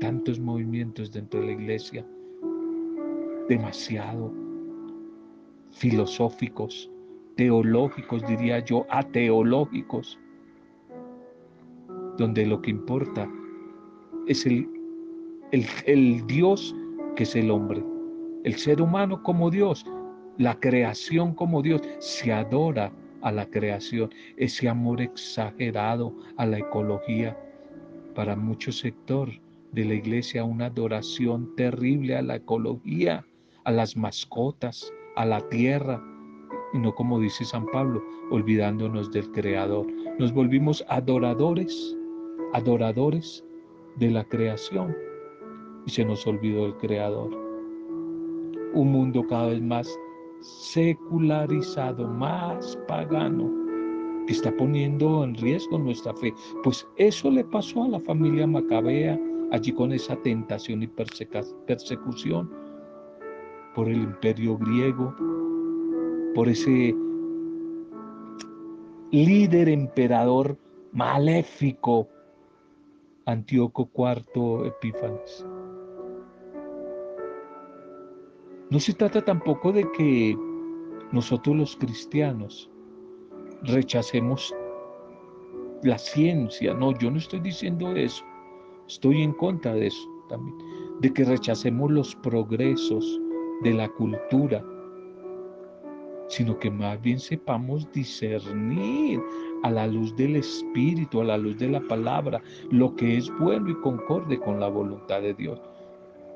Tantos 0.00 0.40
movimientos 0.40 1.12
dentro 1.12 1.40
de 1.40 1.46
la 1.46 1.52
iglesia, 1.52 2.04
demasiado 3.48 4.32
filosóficos, 5.70 6.90
teológicos, 7.36 8.26
diría 8.26 8.58
yo, 8.60 8.84
ateológicos, 8.90 10.18
donde 12.18 12.46
lo 12.46 12.60
que 12.60 12.70
importa 12.70 13.28
es 14.26 14.44
el, 14.46 14.68
el, 15.52 15.64
el 15.86 16.26
Dios 16.26 16.74
que 17.16 17.22
es 17.22 17.36
el 17.36 17.50
hombre, 17.50 17.82
el 18.44 18.54
ser 18.56 18.82
humano 18.82 19.22
como 19.22 19.50
Dios, 19.50 19.84
la 20.38 20.58
creación 20.58 21.34
como 21.34 21.62
Dios, 21.62 21.82
se 21.98 22.32
adora 22.32 22.92
a 23.22 23.30
la 23.32 23.46
creación, 23.46 24.10
ese 24.36 24.68
amor 24.68 25.00
exagerado 25.00 26.14
a 26.36 26.46
la 26.46 26.58
ecología. 26.58 27.38
Para 28.14 28.36
mucho 28.36 28.72
sector 28.72 29.30
de 29.72 29.84
la 29.84 29.94
iglesia, 29.94 30.44
una 30.44 30.66
adoración 30.66 31.54
terrible 31.56 32.16
a 32.16 32.22
la 32.22 32.36
ecología, 32.36 33.24
a 33.64 33.70
las 33.70 33.96
mascotas, 33.96 34.92
a 35.16 35.24
la 35.24 35.40
tierra, 35.48 36.02
y 36.74 36.78
no 36.78 36.94
como 36.94 37.20
dice 37.20 37.44
San 37.44 37.66
Pablo, 37.66 38.02
olvidándonos 38.30 39.10
del 39.12 39.30
Creador. 39.32 39.86
Nos 40.18 40.32
volvimos 40.32 40.84
adoradores, 40.88 41.96
adoradores 42.54 43.44
de 43.96 44.10
la 44.10 44.24
creación, 44.24 44.96
y 45.86 45.90
se 45.90 46.04
nos 46.04 46.26
olvidó 46.26 46.66
el 46.66 46.76
Creador. 46.76 47.30
Un 48.74 48.90
mundo 48.90 49.26
cada 49.28 49.48
vez 49.48 49.62
más 49.62 49.98
secularizado, 50.42 52.06
más 52.08 52.76
pagano, 52.88 53.50
está 54.28 54.54
poniendo 54.56 55.24
en 55.24 55.34
riesgo 55.34 55.78
nuestra 55.78 56.14
fe. 56.14 56.32
Pues 56.62 56.86
eso 56.96 57.30
le 57.30 57.44
pasó 57.44 57.84
a 57.84 57.88
la 57.88 58.00
familia 58.00 58.46
Macabea 58.46 59.18
allí 59.50 59.72
con 59.72 59.92
esa 59.92 60.16
tentación 60.16 60.82
y 60.82 60.86
persecución 60.86 62.50
por 63.74 63.88
el 63.88 64.02
imperio 64.02 64.56
griego, 64.58 65.14
por 66.34 66.48
ese 66.48 66.94
líder 69.10 69.68
emperador 69.68 70.56
maléfico, 70.92 72.08
Antíoco 73.26 73.88
IV 73.94 74.66
Epífanes. 74.66 75.46
No 78.72 78.80
se 78.80 78.94
trata 78.94 79.22
tampoco 79.22 79.70
de 79.70 79.86
que 79.92 80.34
nosotros 81.12 81.54
los 81.54 81.76
cristianos 81.76 82.70
rechacemos 83.64 84.54
la 85.82 85.98
ciencia. 85.98 86.72
No, 86.72 86.98
yo 86.98 87.10
no 87.10 87.18
estoy 87.18 87.40
diciendo 87.40 87.94
eso. 87.94 88.24
Estoy 88.88 89.20
en 89.20 89.34
contra 89.34 89.74
de 89.74 89.88
eso 89.88 90.08
también. 90.30 90.56
De 91.02 91.12
que 91.12 91.22
rechacemos 91.22 91.90
los 91.90 92.14
progresos 92.14 93.20
de 93.62 93.74
la 93.74 93.90
cultura, 93.90 94.64
sino 96.28 96.58
que 96.58 96.70
más 96.70 96.98
bien 97.02 97.20
sepamos 97.20 97.92
discernir 97.92 99.20
a 99.64 99.70
la 99.70 99.86
luz 99.86 100.16
del 100.16 100.36
Espíritu, 100.36 101.20
a 101.20 101.24
la 101.24 101.36
luz 101.36 101.58
de 101.58 101.68
la 101.68 101.80
palabra, 101.82 102.40
lo 102.70 102.96
que 102.96 103.18
es 103.18 103.30
bueno 103.38 103.68
y 103.68 103.74
concorde 103.82 104.40
con 104.40 104.58
la 104.58 104.68
voluntad 104.68 105.20
de 105.20 105.34
Dios. 105.34 105.60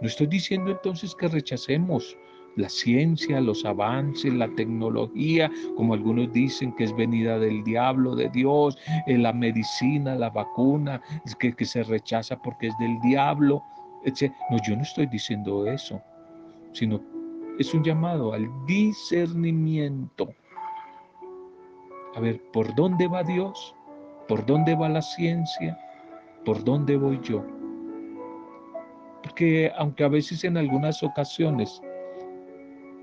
No 0.02 0.08
estoy 0.08 0.26
diciendo 0.26 0.70
entonces 0.70 1.14
que 1.14 1.28
rechacemos 1.28 2.14
la 2.56 2.68
ciencia, 2.68 3.40
los 3.40 3.64
avances, 3.64 4.32
la 4.32 4.48
tecnología, 4.48 5.50
como 5.76 5.94
algunos 5.94 6.32
dicen 6.32 6.72
que 6.72 6.84
es 6.84 6.96
venida 6.96 7.38
del 7.38 7.62
diablo, 7.64 8.16
de 8.16 8.28
Dios, 8.30 8.78
eh, 9.06 9.18
la 9.18 9.32
medicina, 9.32 10.14
la 10.14 10.30
vacuna, 10.30 11.00
que, 11.38 11.52
que 11.52 11.64
se 11.64 11.82
rechaza 11.84 12.36
porque 12.36 12.68
es 12.68 12.78
del 12.78 12.98
diablo. 13.00 13.62
Etc. 14.04 14.32
No, 14.50 14.56
yo 14.66 14.76
no 14.76 14.82
estoy 14.82 15.06
diciendo 15.06 15.66
eso, 15.66 16.00
sino 16.72 17.00
es 17.58 17.72
un 17.74 17.82
llamado 17.82 18.32
al 18.32 18.48
discernimiento. 18.66 20.28
A 22.14 22.20
ver, 22.20 22.40
¿por 22.52 22.74
dónde 22.74 23.08
va 23.08 23.22
Dios? 23.22 23.74
¿Por 24.28 24.46
dónde 24.46 24.74
va 24.74 24.88
la 24.88 25.02
ciencia? 25.02 25.78
¿Por 26.44 26.64
dónde 26.64 26.96
voy 26.96 27.20
yo? 27.22 27.44
Porque 29.22 29.70
aunque 29.76 30.04
a 30.04 30.08
veces 30.08 30.44
en 30.44 30.56
algunas 30.56 31.02
ocasiones 31.02 31.82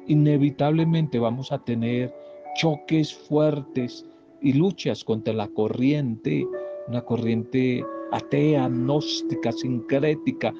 inevitablemente 0.07 1.19
vamos 1.19 1.51
a 1.51 1.59
tener 1.59 2.13
choques 2.55 3.13
fuertes 3.13 4.05
y 4.41 4.53
luchas 4.53 5.03
contra 5.03 5.33
la 5.33 5.47
corriente, 5.47 6.45
una 6.87 7.01
corriente 7.01 7.83
atea, 8.11 8.67
gnóstica, 8.67 9.51
sincrética, 9.51 10.53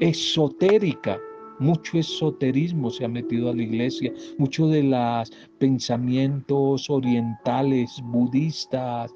esotérica. 0.00 1.20
Mucho 1.60 1.98
esoterismo 1.98 2.90
se 2.90 3.04
ha 3.04 3.08
metido 3.08 3.48
a 3.48 3.54
la 3.54 3.62
iglesia, 3.62 4.12
mucho 4.38 4.66
de 4.66 4.82
los 4.82 5.32
pensamientos 5.58 6.90
orientales, 6.90 8.02
budistas, 8.06 9.14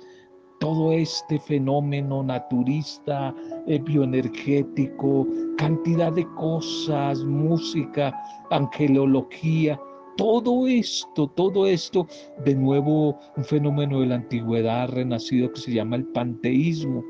todo 0.59 0.93
este 0.93 1.39
fenómeno 1.39 2.23
naturista, 2.23 3.35
eh, 3.67 3.79
bioenergético, 3.79 5.27
cantidad 5.57 6.13
de 6.13 6.27
cosas, 6.35 7.25
música, 7.25 8.13
angelología, 8.51 9.81
todo 10.17 10.67
esto, 10.67 11.29
todo 11.29 11.67
esto, 11.67 12.09
de 12.45 12.55
nuevo 12.57 13.19
un 13.37 13.45
fenómeno 13.45 14.01
de 14.01 14.07
la 14.07 14.17
antigüedad 14.17 14.89
renacido 14.89 15.53
que 15.53 15.61
se 15.61 15.73
llama 15.73 15.95
el 15.95 16.07
panteísmo. 16.07 17.05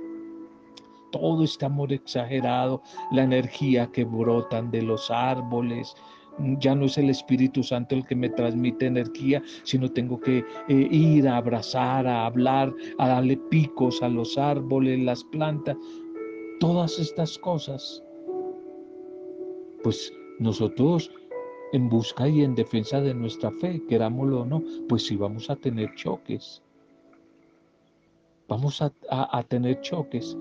Todo 1.11 1.43
este 1.43 1.65
amor 1.65 1.91
exagerado, 1.91 2.83
la 3.11 3.23
energía 3.23 3.91
que 3.91 4.05
brotan 4.05 4.71
de 4.71 4.83
los 4.83 5.11
árboles, 5.11 5.97
ya 6.61 6.75
no 6.75 6.87
es 6.87 6.99
el 6.99 7.11
Espíritu 7.11 7.63
Santo 7.63 7.95
el 7.95 8.07
que 8.07 8.15
me 8.15 8.31
transmite 8.31 8.87
energía, 8.87 9.43
sino 9.65 9.91
tengo 9.91 10.21
que 10.21 10.45
eh, 10.69 10.89
ir 10.91 11.29
a 11.29 11.37
abrazar, 11.37 12.07
a 12.07 12.27
hablar, 12.27 12.73
a 12.99 13.09
darle 13.09 13.37
picos 13.51 14.03
a 14.03 14.09
los 14.09 14.39
árboles, 14.39 15.01
las 15.01 15.25
plantas, 15.25 15.77
todas 16.61 16.99
estas 16.99 17.39
cosas. 17.39 18.03
Pues 19.83 20.13
nosotros 20.39 21.11
en 21.73 21.89
busca 21.89 22.29
y 22.29 22.43
en 22.43 22.55
defensa 22.55 23.01
de 23.01 23.15
nuestra 23.15 23.51
fe, 23.51 23.83
querámoslo 23.89 24.43
o 24.43 24.47
no, 24.47 24.63
pues 24.89 25.07
sí 25.07 25.17
vamos 25.17 25.51
a 25.51 25.57
tener 25.57 25.95
choques. 25.95 26.63
Vamos 28.49 28.81
a, 28.81 28.91
a 29.11 29.43
tener 29.43 29.81
choques, 29.83 30.37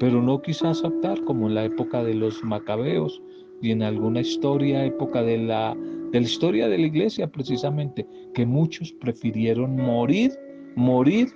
pero 0.00 0.20
no 0.20 0.42
quizás 0.42 0.82
optar 0.82 1.22
como 1.24 1.46
en 1.46 1.54
la 1.54 1.64
época 1.64 2.02
de 2.02 2.14
los 2.14 2.42
macabeos, 2.42 3.22
y 3.60 3.72
en 3.72 3.82
alguna 3.82 4.20
historia, 4.20 4.84
época 4.84 5.22
de 5.22 5.38
la, 5.38 5.76
de 6.12 6.20
la 6.20 6.26
historia 6.26 6.68
de 6.68 6.78
la 6.78 6.86
iglesia 6.86 7.26
precisamente, 7.26 8.06
que 8.34 8.46
muchos 8.46 8.92
prefirieron 8.92 9.76
morir, 9.76 10.32
morir 10.76 11.28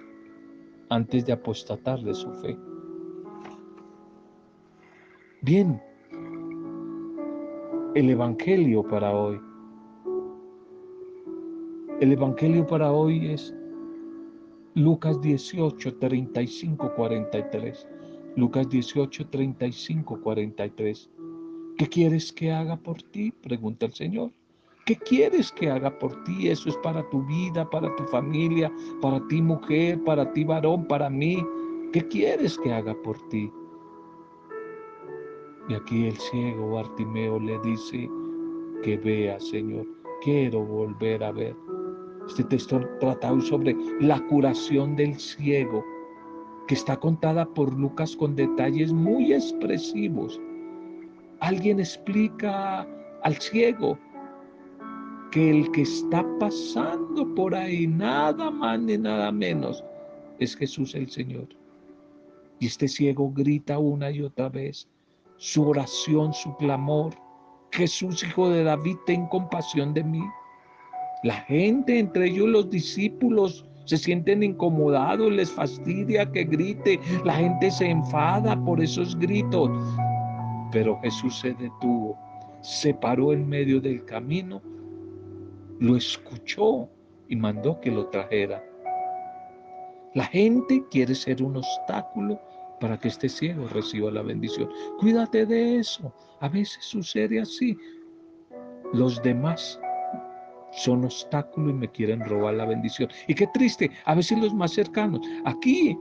antes 0.89 1.27
de 1.27 1.33
apostatar 1.33 2.01
de 2.03 2.15
su 2.15 2.31
fe. 2.35 2.57
Bien, 5.43 5.81
el 7.95 8.11
Evangelio 8.11 8.83
para 8.83 9.15
hoy. 9.15 9.41
El 12.01 12.13
Evangelio 12.13 12.67
para 12.67 12.93
hoy 12.93 13.27
es 13.27 13.55
Lucas 14.75 15.21
18, 15.21 15.99
35, 15.99 16.95
43. 16.95 17.89
Lucas 18.37 18.69
18, 18.69 19.27
35, 19.29 20.21
43. 20.21 21.11
¿Qué 21.79 21.87
quieres 21.87 22.33
que 22.33 22.53
haga 22.53 22.77
por 22.77 23.03
ti? 23.03 23.33
Pregunta 23.43 23.87
el 23.87 23.93
Señor. 23.93 24.31
¿Qué 24.85 24.97
quieres 24.97 25.53
que 25.53 25.71
haga 25.71 25.97
por 25.99 26.25
ti? 26.25 26.49
Eso 26.49 26.69
es 26.69 26.77
para 26.79 27.09
tu 27.11 27.25
vida, 27.25 27.69
para 27.71 27.95
tu 27.97 28.05
familia, 28.05 28.71
para 29.01 29.27
ti 29.29 29.41
mujer, 29.41 30.03
para 30.05 30.33
ti 30.33 30.45
varón, 30.45 30.87
para 30.87 31.09
mí. 31.09 31.45
¿Qué 31.93 32.07
quieres 32.09 32.59
que 32.59 32.73
haga 32.73 32.95
por 33.03 33.17
ti? 33.29 33.51
Y 35.69 35.75
aquí 35.75 36.07
el 36.09 36.17
ciego 36.17 36.73
Bartimeo 36.73 37.39
le 37.39 37.59
dice 37.61 38.11
que 38.83 38.97
vea, 38.97 39.39
Señor, 39.39 39.87
quiero 40.23 40.65
volver 40.65 41.23
a 41.23 41.31
ver. 41.31 41.57
Este 42.27 42.45
texto 42.45 42.81
trata 43.01 43.41
sobre 43.41 43.77
la 44.01 44.21
curación 44.27 44.97
del 44.97 45.15
ciego, 45.15 45.85
que 46.67 46.75
está 46.75 46.99
contada 46.99 47.45
por 47.47 47.73
Lucas 47.79 48.17
con 48.17 48.35
detalles 48.35 48.93
muy 48.93 49.33
expresivos. 49.33 50.41
Alguien 51.43 51.81
explica 51.81 52.87
al 53.25 53.35
ciego 53.35 53.99
que 55.33 55.51
el 55.51 55.73
que 55.73 55.83
está 55.83 56.25
pasando 56.39 57.35
por 57.35 57.53
ahí, 57.53 57.89
nada 57.89 58.49
más 58.49 58.79
ni 58.79 58.97
nada 58.97 59.33
menos, 59.33 59.83
es 60.39 60.55
Jesús 60.55 60.95
el 60.95 61.11
Señor. 61.11 61.49
Y 62.61 62.67
este 62.67 62.87
ciego 62.87 63.33
grita 63.33 63.81
una 63.81 64.13
y 64.13 64.23
otra 64.23 64.51
vez 64.51 64.89
su 65.37 65.69
oración, 65.69 66.33
su 66.33 66.57
clamor. 66.59 67.13
Jesús, 67.73 68.23
hijo 68.23 68.49
de 68.49 68.63
David, 68.63 68.99
ten 69.07 69.27
compasión 69.27 69.93
de 69.95 70.05
mí. 70.05 70.23
La 71.25 71.35
gente, 71.35 71.99
entre 71.99 72.29
ellos 72.29 72.49
los 72.51 72.71
discípulos, 72.71 73.67
se 73.87 73.97
sienten 73.97 74.45
incomodados, 74.45 75.33
les 75.33 75.51
fastidia 75.51 76.31
que 76.31 76.45
grite, 76.45 77.01
la 77.25 77.35
gente 77.35 77.69
se 77.73 77.91
enfada 77.91 78.57
por 78.65 78.81
esos 78.81 79.19
gritos. 79.19 79.69
Pero 80.73 80.99
Jesús 81.01 81.39
se 81.39 81.55
detuvo, 81.55 82.19
se 82.63 82.95
paró 82.95 83.33
en 83.33 83.49
medio 83.49 83.81
del 83.81 84.05
camino, 84.05 84.63
lo 85.79 85.97
escuchó 85.97 86.89
y 87.29 87.37
mandó 87.37 87.81
que 87.81 87.91
lo 87.91 88.07
trajera. 88.07 88.65
La 90.15 90.25
gente 90.25 90.85
quiere 90.91 91.15
ser 91.15 91.43
un 91.43 91.57
obstáculo 91.57 92.41
para 92.81 92.99
que 92.99 93.09
este 93.09 93.29
ciego 93.29 93.69
reciba 93.69 94.11
la 94.11 94.23
bendición. 94.23 94.69
Cuídate 94.99 95.47
de 95.47 95.79
eso. 95.79 96.13
A 96.41 96.49
veces 96.49 96.85
sucede 96.85 97.41
así. 97.41 97.77
Los 98.93 99.23
demás 99.23 99.81
son 100.73 101.05
obstáculo 101.05 101.71
y 101.71 101.75
me 101.75 101.89
quieren 101.89 102.21
robar 102.25 102.55
la 102.55 102.67
bendición. 102.67 103.09
Y 103.29 103.35
qué 103.35 103.47
triste, 103.55 103.91
a 104.05 104.15
veces 104.15 104.39
los 104.39 104.53
más 104.53 104.73
cercanos. 104.73 105.21
Aquí, 105.45 105.97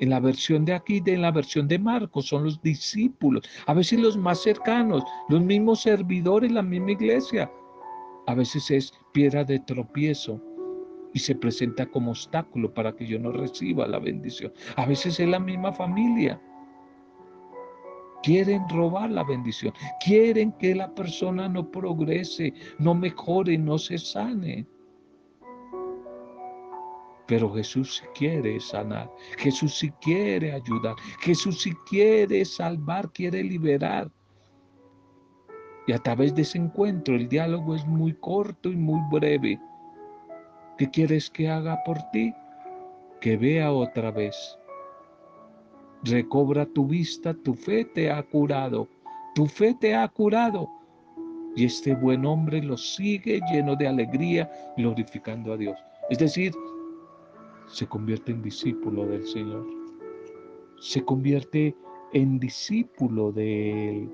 en 0.00 0.10
la 0.10 0.20
versión 0.20 0.64
de 0.64 0.74
aquí, 0.74 1.02
en 1.06 1.22
la 1.22 1.30
versión 1.30 1.68
de 1.68 1.78
Marcos, 1.78 2.28
son 2.28 2.44
los 2.44 2.60
discípulos. 2.62 3.48
A 3.66 3.74
veces 3.74 4.00
los 4.00 4.16
más 4.16 4.42
cercanos, 4.42 5.02
los 5.28 5.42
mismos 5.42 5.82
servidores, 5.82 6.50
la 6.52 6.62
misma 6.62 6.92
iglesia. 6.92 7.50
A 8.26 8.34
veces 8.34 8.70
es 8.70 8.92
piedra 9.12 9.44
de 9.44 9.60
tropiezo 9.60 10.40
y 11.12 11.18
se 11.18 11.34
presenta 11.34 11.86
como 11.86 12.10
obstáculo 12.10 12.72
para 12.72 12.94
que 12.94 13.06
yo 13.06 13.18
no 13.18 13.30
reciba 13.32 13.86
la 13.86 13.98
bendición. 13.98 14.52
A 14.76 14.86
veces 14.86 15.20
es 15.20 15.28
la 15.28 15.38
misma 15.38 15.72
familia. 15.72 16.40
Quieren 18.22 18.66
robar 18.70 19.10
la 19.10 19.22
bendición. 19.22 19.72
Quieren 20.04 20.52
que 20.52 20.74
la 20.74 20.92
persona 20.94 21.48
no 21.48 21.70
progrese, 21.70 22.54
no 22.78 22.94
mejore, 22.94 23.58
no 23.58 23.78
se 23.78 23.98
sane. 23.98 24.66
Pero 27.26 27.52
Jesús 27.54 28.02
quiere 28.14 28.60
sanar. 28.60 29.10
Jesús 29.38 29.78
sí 29.78 29.90
quiere 30.02 30.52
ayudar. 30.52 30.94
Jesús 31.20 31.62
sí 31.62 31.72
quiere 31.88 32.44
salvar, 32.44 33.10
quiere 33.12 33.42
liberar. 33.42 34.10
Y 35.86 35.92
a 35.92 35.98
través 35.98 36.34
de 36.34 36.42
ese 36.42 36.58
encuentro 36.58 37.14
el 37.14 37.28
diálogo 37.28 37.74
es 37.74 37.86
muy 37.86 38.14
corto 38.14 38.70
y 38.70 38.76
muy 38.76 39.00
breve. 39.10 39.58
¿Qué 40.78 40.90
quieres 40.90 41.30
que 41.30 41.48
haga 41.48 41.82
por 41.84 41.98
ti? 42.10 42.34
Que 43.20 43.36
vea 43.36 43.72
otra 43.72 44.10
vez. 44.10 44.58
Recobra 46.02 46.66
tu 46.66 46.86
vista, 46.86 47.32
tu 47.32 47.54
fe 47.54 47.84
te 47.84 48.10
ha 48.10 48.22
curado. 48.22 48.88
Tu 49.34 49.46
fe 49.46 49.74
te 49.74 49.94
ha 49.94 50.06
curado. 50.08 50.68
Y 51.56 51.66
este 51.66 51.94
buen 51.94 52.26
hombre 52.26 52.62
lo 52.62 52.76
sigue 52.76 53.40
lleno 53.52 53.76
de 53.76 53.86
alegría, 53.86 54.50
glorificando 54.76 55.52
a 55.52 55.56
Dios. 55.56 55.78
Es 56.10 56.18
decir, 56.18 56.52
se 57.74 57.88
convierte 57.88 58.30
en 58.30 58.40
discípulo 58.40 59.04
del 59.04 59.26
Señor. 59.26 59.66
Se 60.78 61.04
convierte 61.04 61.76
en 62.12 62.38
discípulo 62.38 63.32
de 63.32 63.98
Él. 63.98 64.10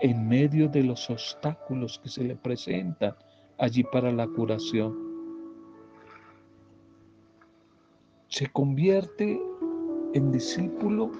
en 0.00 0.28
medio 0.28 0.68
de 0.68 0.82
los 0.82 1.08
obstáculos 1.08 1.98
que 2.02 2.10
se 2.10 2.24
le 2.24 2.36
presentan 2.36 3.14
allí 3.56 3.82
para 3.84 4.12
la 4.12 4.26
curación. 4.26 4.94
Se 8.28 8.46
convierte 8.48 9.40
en 10.12 10.30
discípulo 10.30 11.10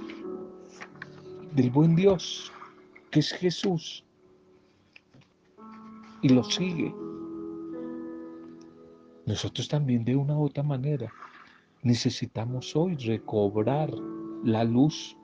del 1.53 1.71
buen 1.71 1.97
Dios, 1.97 2.53
que 3.11 3.21
es 3.21 3.33
Jesús, 3.33 4.05
y 6.21 6.29
lo 6.29 6.45
sigue. 6.45 7.04
Nosotros 9.27 9.69
también 9.69 10.05
de 10.05 10.17
una 10.17 10.37
u 10.37 10.45
otra 10.45 10.63
manera 10.63 11.13
necesitamos 11.83 12.75
hoy 12.77 12.97
recobrar 12.97 13.91
la 14.45 14.65
luz 14.65 15.17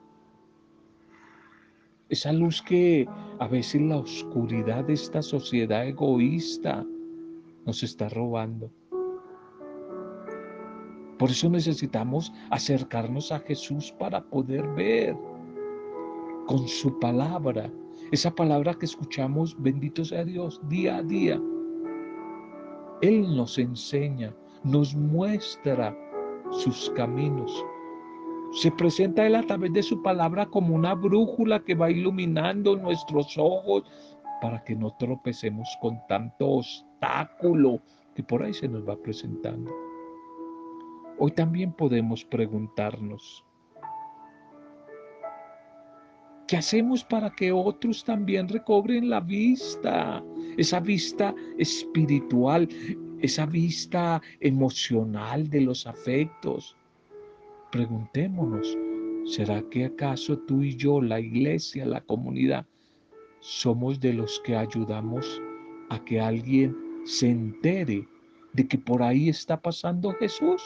esa 2.11 2.33
luz 2.33 2.61
que 2.61 3.07
a 3.39 3.47
veces 3.47 3.81
la 3.81 3.95
oscuridad 3.95 4.83
de 4.83 4.93
esta 4.93 5.21
sociedad 5.21 5.87
egoísta 5.87 6.85
nos 7.65 7.83
está 7.83 8.09
robando. 8.09 8.69
Por 11.17 11.29
eso 11.29 11.49
necesitamos 11.49 12.33
acercarnos 12.49 13.31
a 13.31 13.39
Jesús 13.39 13.93
para 13.97 14.21
poder 14.21 14.67
ver 14.73 15.15
con 16.47 16.67
su 16.67 16.99
palabra, 16.99 17.71
esa 18.11 18.35
palabra 18.35 18.73
que 18.73 18.87
escuchamos, 18.87 19.55
bendito 19.57 20.03
sea 20.03 20.25
Dios, 20.25 20.59
día 20.67 20.97
a 20.97 21.03
día. 21.03 21.41
Él 23.01 23.35
nos 23.35 23.57
enseña, 23.57 24.33
nos 24.63 24.95
muestra 24.95 25.97
sus 26.51 26.89
caminos, 26.91 27.65
se 28.51 28.69
presenta 28.71 29.25
Él 29.25 29.35
a 29.35 29.43
través 29.43 29.73
de 29.73 29.81
su 29.81 30.01
palabra 30.01 30.45
como 30.45 30.75
una 30.75 30.93
brújula 30.93 31.63
que 31.63 31.73
va 31.73 31.89
iluminando 31.89 32.75
nuestros 32.75 33.37
ojos 33.37 33.83
para 34.41 34.63
que 34.63 34.75
no 34.75 34.93
tropecemos 34.97 35.69
con 35.81 35.99
tanto 36.07 36.47
obstáculo 36.47 37.79
que 38.13 38.23
por 38.23 38.43
ahí 38.43 38.53
se 38.53 38.67
nos 38.67 38.87
va 38.87 38.95
presentando. 38.97 39.71
Hoy 41.17 41.31
también 41.31 41.71
podemos 41.71 42.25
preguntarnos, 42.25 43.45
¿qué 46.47 46.57
hacemos 46.57 47.03
para 47.03 47.29
que 47.29 47.51
otros 47.51 48.03
también 48.03 48.49
recobren 48.49 49.09
la 49.09 49.21
vista? 49.21 50.21
Esa 50.57 50.79
vista 50.79 51.33
espiritual, 51.57 52.67
esa 53.19 53.45
vista 53.45 54.21
emocional 54.39 55.49
de 55.49 55.61
los 55.61 55.87
afectos 55.87 56.75
Preguntémonos, 57.71 58.77
¿será 59.23 59.63
que 59.69 59.85
acaso 59.85 60.37
tú 60.39 60.61
y 60.61 60.75
yo, 60.75 61.01
la 61.01 61.21
iglesia, 61.21 61.85
la 61.85 62.01
comunidad, 62.01 62.65
somos 63.39 63.97
de 64.01 64.11
los 64.11 64.41
que 64.41 64.57
ayudamos 64.57 65.41
a 65.89 66.03
que 66.03 66.19
alguien 66.19 66.75
se 67.05 67.29
entere 67.29 68.05
de 68.51 68.67
que 68.67 68.77
por 68.77 69.01
ahí 69.01 69.29
está 69.29 69.61
pasando 69.61 70.11
Jesús? 70.15 70.61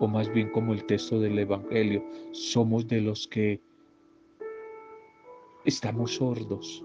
O 0.00 0.08
más 0.08 0.28
bien 0.32 0.50
como 0.50 0.72
el 0.72 0.84
texto 0.86 1.20
del 1.20 1.38
Evangelio, 1.38 2.04
somos 2.32 2.88
de 2.88 3.00
los 3.00 3.28
que 3.28 3.60
estamos 5.64 6.16
sordos. 6.16 6.84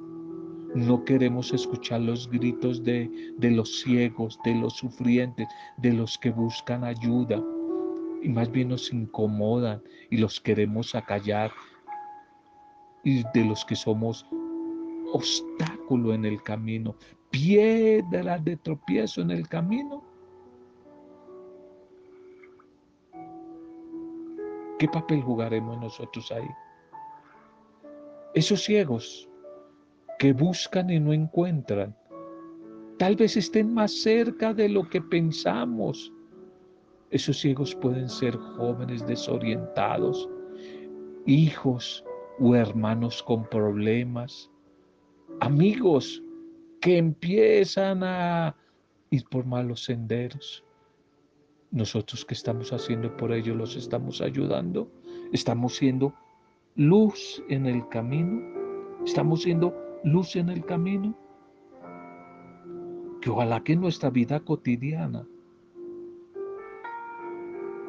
No 0.75 1.03
queremos 1.03 1.53
escuchar 1.53 2.01
los 2.01 2.30
gritos 2.30 2.84
de, 2.84 3.10
de 3.38 3.51
los 3.51 3.82
ciegos, 3.82 4.39
de 4.43 4.56
los 4.56 4.73
sufrientes, 4.73 5.47
de 5.77 5.93
los 5.93 6.17
que 6.17 6.30
buscan 6.30 6.84
ayuda 6.84 7.41
y 8.21 8.30
más 8.30 8.51
bien 8.51 8.69
nos 8.69 8.91
incomodan 8.91 9.82
y 10.10 10.17
los 10.17 10.39
queremos 10.39 10.95
acallar 10.95 11.51
y 13.03 13.23
de 13.34 13.45
los 13.45 13.63
que 13.63 13.75
somos 13.75 14.25
obstáculo 15.13 16.13
en 16.13 16.25
el 16.25 16.41
camino, 16.43 16.95
piedra 17.30 18.38
de 18.38 18.58
tropiezo 18.58 19.21
en 19.21 19.32
el 19.32 19.47
camino. 19.47 20.03
¿Qué 24.80 24.88
papel 24.88 25.21
jugaremos 25.21 25.80
nosotros 25.80 26.32
ahí? 26.32 26.49
Esos 28.36 28.63
ciegos 28.63 29.27
que 30.19 30.34
buscan 30.34 30.89
y 30.89 30.99
no 30.99 31.13
encuentran, 31.13 31.95
tal 32.97 33.15
vez 33.15 33.38
estén 33.38 33.73
más 33.73 33.91
cerca 34.01 34.53
de 34.53 34.69
lo 34.69 34.89
que 34.89 35.01
pensamos 35.01 36.12
esos 37.10 37.39
ciegos 37.39 37.73
pueden 37.73 38.10
ser 38.10 38.36
jóvenes 38.36 39.06
desorientados, 39.08 40.30
hijos 41.25 42.03
o 42.38 42.53
hermanos 42.53 43.23
con 43.23 43.49
problemas, 43.49 44.51
amigos 45.39 46.21
que 46.82 46.97
empiezan 46.97 48.03
a 48.03 48.56
ir 49.10 49.23
por 49.30 49.45
malos 49.45 49.86
senderos. 49.86 50.65
Nosotros 51.71 52.25
que 52.25 52.34
estamos 52.34 52.73
haciendo 52.73 53.15
por 53.15 53.32
ellos 53.32 53.56
los 53.56 53.75
estamos 53.77 54.21
ayudando. 54.21 54.91
Estamos 55.32 55.77
siendo 55.77 56.13
luz 56.75 57.41
en 57.47 57.67
el 57.67 57.88
camino. 57.88 58.41
Estamos 59.06 59.43
siendo 59.43 59.73
luz 60.07 60.35
en 60.35 60.49
el 60.49 60.65
camino. 60.65 61.15
Que 63.21 63.29
ojalá 63.29 63.63
que 63.63 63.75
nuestra 63.75 64.09
vida 64.09 64.39
cotidiana 64.39 65.27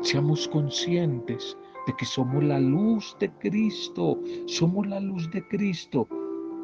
seamos 0.01 0.49
conscientes 0.49 1.57
de 1.87 1.95
que 1.97 2.05
somos 2.05 2.43
la 2.43 2.61
luz 2.61 3.17
de 3.21 3.31
Cristo, 3.39 4.21
somos 4.47 4.87
la 4.87 5.01
luz 5.01 5.31
de 5.31 5.47
Cristo 5.49 6.09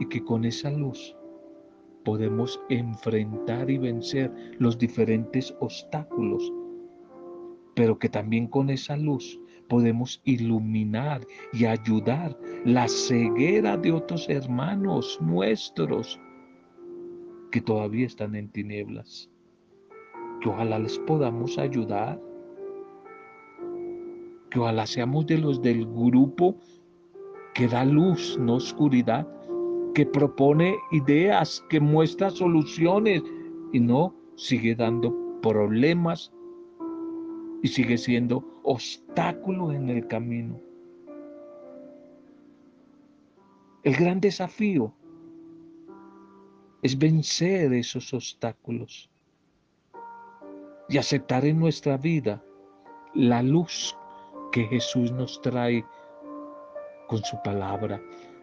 y 0.00 0.06
que 0.06 0.24
con 0.24 0.44
esa 0.44 0.70
luz 0.70 1.16
podemos 2.04 2.60
enfrentar 2.68 3.70
y 3.70 3.78
vencer 3.78 4.32
los 4.58 4.76
diferentes 4.76 5.54
obstáculos, 5.60 6.52
pero 7.74 7.98
que 7.98 8.08
también 8.08 8.46
con 8.46 8.70
esa 8.70 8.96
luz 8.96 9.40
podemos 9.68 10.20
iluminar 10.24 11.26
y 11.52 11.64
ayudar 11.64 12.36
la 12.64 12.88
ceguera 12.88 13.76
de 13.76 13.92
otros 13.92 14.28
hermanos 14.28 15.18
nuestros 15.20 16.20
que 17.50 17.60
todavía 17.60 18.06
están 18.06 18.34
en 18.34 18.48
tinieblas. 18.48 19.30
Que 20.40 20.48
ojalá 20.48 20.78
les 20.78 20.98
podamos 21.00 21.56
ayudar. 21.58 22.20
Que 24.50 24.58
ojalá 24.58 24.86
seamos 24.86 25.26
de 25.26 25.38
los 25.38 25.62
del 25.62 25.86
grupo 25.86 26.56
que 27.54 27.68
da 27.68 27.84
luz, 27.84 28.36
no 28.40 28.56
oscuridad, 28.56 29.26
que 29.94 30.04
propone 30.04 30.76
ideas, 30.90 31.64
que 31.70 31.78
muestra 31.78 32.30
soluciones 32.30 33.22
y 33.72 33.78
no 33.78 34.12
sigue 34.34 34.74
dando 34.74 35.14
problemas 35.40 36.32
y 37.64 37.68
sigue 37.68 37.96
siendo 37.96 38.44
obstáculo 38.62 39.72
en 39.72 39.88
el 39.88 40.06
camino. 40.06 40.60
El 43.82 43.96
gran 43.96 44.20
desafío 44.20 44.92
es 46.82 46.98
vencer 46.98 47.72
esos 47.72 48.12
obstáculos 48.12 49.08
y 50.90 50.98
aceptar 50.98 51.46
en 51.46 51.58
nuestra 51.58 51.96
vida 51.96 52.44
la 53.14 53.42
luz 53.42 53.96
que 54.52 54.66
Jesús 54.66 55.10
nos 55.12 55.40
trae 55.40 55.86
con 57.08 57.24
su 57.24 57.40
palabra, 57.42 57.98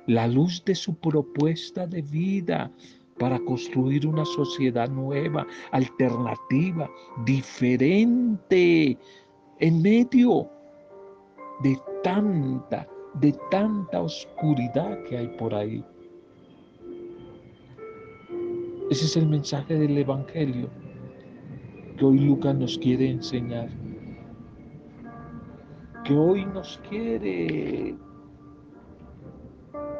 la 0.07 0.25
luz 0.25 0.65
de 0.65 0.73
su 0.73 0.95
propuesta 0.95 1.85
de 1.85 2.01
vida 2.01 2.71
para 3.21 3.39
construir 3.41 4.07
una 4.07 4.25
sociedad 4.25 4.89
nueva, 4.89 5.45
alternativa, 5.69 6.89
diferente, 7.23 8.97
en 9.59 9.81
medio 9.83 10.49
de 11.61 11.79
tanta, 12.03 12.87
de 13.13 13.31
tanta 13.51 14.01
oscuridad 14.01 15.03
que 15.03 15.19
hay 15.19 15.27
por 15.37 15.53
ahí. 15.53 15.85
Ese 18.89 19.05
es 19.05 19.15
el 19.15 19.27
mensaje 19.27 19.75
del 19.75 19.99
Evangelio 19.99 20.67
que 21.97 22.03
hoy 22.03 22.21
Lucas 22.21 22.55
nos 22.55 22.75
quiere 22.79 23.11
enseñar, 23.11 23.69
que 26.05 26.15
hoy 26.15 26.43
nos 26.45 26.81
quiere 26.89 27.95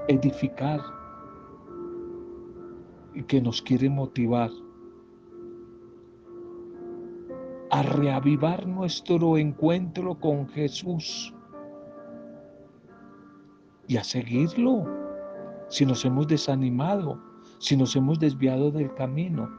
edificar 0.08 1.01
y 3.14 3.24
que 3.24 3.42
nos 3.42 3.62
quiere 3.62 3.90
motivar 3.90 4.50
a 7.72 7.84
reavivar 7.84 8.68
nuestro 8.68 9.38
encuentro 9.38 10.20
con 10.20 10.48
Jesús 10.50 11.34
y 13.88 13.98
a 13.98 14.04
seguirlo 14.04 14.86
si 15.70 15.86
nos 15.86 16.04
hemos 16.04 16.28
desanimado, 16.28 17.22
si 17.60 17.78
nos 17.78 17.96
hemos 17.96 18.20
desviado 18.20 18.72
del 18.72 18.94
camino. 18.94 19.50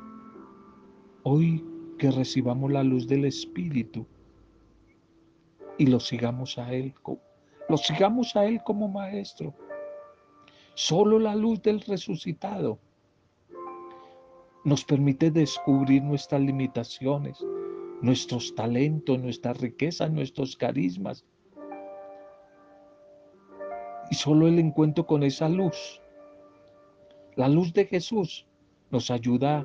Hoy 1.22 1.64
que 1.98 2.10
recibamos 2.10 2.70
la 2.70 2.82
luz 2.82 3.06
del 3.06 3.24
Espíritu 3.24 4.06
y 5.78 5.86
lo 5.86 5.98
sigamos 5.98 6.58
a 6.58 6.70
Él, 6.72 6.94
lo 7.68 7.76
sigamos 7.78 8.36
a 8.36 8.44
Él 8.44 8.60
como 8.62 8.88
Maestro. 8.88 9.54
Solo 10.74 11.18
la 11.18 11.34
luz 11.34 11.62
del 11.62 11.80
resucitado 11.80 12.78
nos 14.64 14.84
permite 14.84 15.30
descubrir 15.30 16.02
nuestras 16.02 16.40
limitaciones, 16.40 17.44
nuestros 18.00 18.54
talentos, 18.54 19.20
nuestra 19.20 19.52
riqueza, 19.52 20.08
nuestros 20.08 20.56
carismas. 20.56 21.24
Y 24.10 24.14
solo 24.14 24.46
el 24.46 24.58
encuentro 24.58 25.06
con 25.06 25.22
esa 25.22 25.48
luz, 25.48 26.00
la 27.36 27.48
luz 27.48 27.72
de 27.72 27.86
Jesús, 27.86 28.46
nos 28.90 29.10
ayuda 29.10 29.64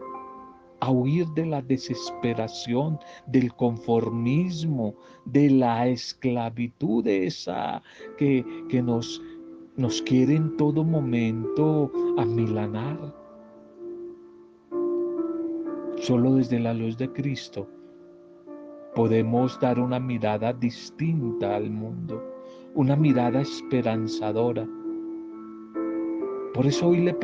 a 0.79 0.91
huir 0.91 1.27
de 1.29 1.45
la 1.45 1.61
desesperación, 1.61 2.99
del 3.25 3.53
conformismo, 3.53 4.95
de 5.25 5.49
la 5.49 5.87
esclavitud 5.87 7.05
esa 7.07 7.81
que, 8.17 8.45
que 8.69 8.81
nos 8.81 9.21
nos 9.77 10.01
quiere 10.01 10.35
en 10.35 10.57
todo 10.57 10.83
momento 10.83 11.91
amilanar. 12.17 13.26
Solo 15.99 16.35
desde 16.35 16.59
la 16.59 16.73
luz 16.75 16.95
de 16.97 17.11
Cristo 17.11 17.67
podemos 18.93 19.59
dar 19.59 19.79
una 19.79 19.99
mirada 19.99 20.53
distinta 20.53 21.55
al 21.55 21.71
mundo, 21.71 22.23
una 22.75 22.95
mirada 22.95 23.41
esperanzadora. 23.41 24.67
Por 26.53 26.67
eso 26.67 26.89
hoy 26.89 27.01
le, 27.01 27.15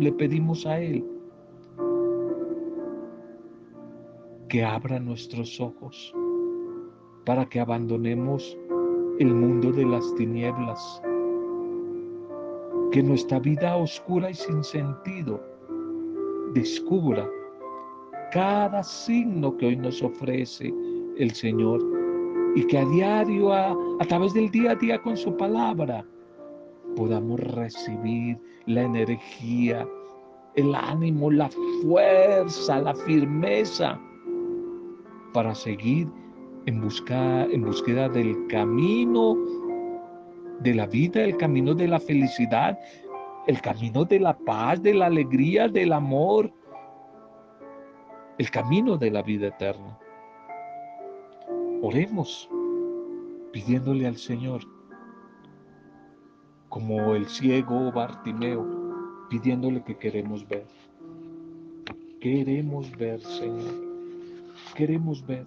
le 0.00 0.12
pedimos 0.12 0.66
a 0.66 0.80
Él 0.80 1.04
que 4.48 4.64
abra 4.64 4.98
nuestros 4.98 5.60
ojos 5.60 6.12
para 7.24 7.48
que 7.48 7.60
abandonemos 7.60 8.58
el 9.20 9.32
mundo 9.34 9.72
de 9.72 9.86
las 9.86 10.14
tinieblas 10.16 11.00
que 12.90 13.02
nuestra 13.02 13.38
vida 13.38 13.76
oscura 13.76 14.30
y 14.30 14.34
sin 14.34 14.62
sentido 14.64 15.40
descubra 16.54 17.28
cada 18.32 18.82
signo 18.82 19.56
que 19.56 19.66
hoy 19.66 19.76
nos 19.76 20.02
ofrece 20.02 20.72
el 21.18 21.30
Señor 21.32 21.80
y 22.54 22.66
que 22.66 22.78
a 22.78 22.84
diario, 22.86 23.52
a, 23.52 23.76
través 24.08 24.32
del 24.34 24.50
día 24.50 24.72
a 24.72 24.74
día 24.74 24.98
con 25.00 25.16
su 25.16 25.36
palabra, 25.36 26.04
podamos 26.96 27.38
recibir 27.40 28.38
la 28.66 28.82
energía, 28.82 29.86
el 30.54 30.74
ánimo, 30.74 31.30
la 31.30 31.50
fuerza, 31.82 32.80
la 32.80 32.94
firmeza 32.94 34.00
para 35.34 35.54
seguir 35.54 36.08
en, 36.64 36.80
busca, 36.80 37.44
en 37.44 37.62
búsqueda 37.62 38.08
del 38.08 38.46
camino 38.48 39.36
de 40.60 40.74
la 40.74 40.86
vida, 40.86 41.22
el 41.22 41.36
camino 41.36 41.74
de 41.74 41.88
la 41.88 42.00
felicidad, 42.00 42.78
el 43.46 43.60
camino 43.60 44.04
de 44.04 44.20
la 44.20 44.36
paz, 44.36 44.82
de 44.82 44.94
la 44.94 45.06
alegría, 45.06 45.68
del 45.68 45.92
amor, 45.92 46.50
el 48.38 48.50
camino 48.50 48.98
de 48.98 49.10
la 49.10 49.22
vida 49.22 49.48
eterna. 49.48 49.98
Oremos 51.82 52.48
pidiéndole 53.52 54.06
al 54.06 54.16
Señor, 54.16 54.60
como 56.68 57.14
el 57.14 57.26
ciego 57.28 57.90
Bartimeo, 57.92 58.66
pidiéndole 59.30 59.82
que 59.82 59.96
queremos 59.96 60.46
ver. 60.46 60.66
Queremos 62.20 62.90
ver, 62.96 63.20
Señor. 63.20 63.74
Queremos 64.74 65.24
ver. 65.26 65.46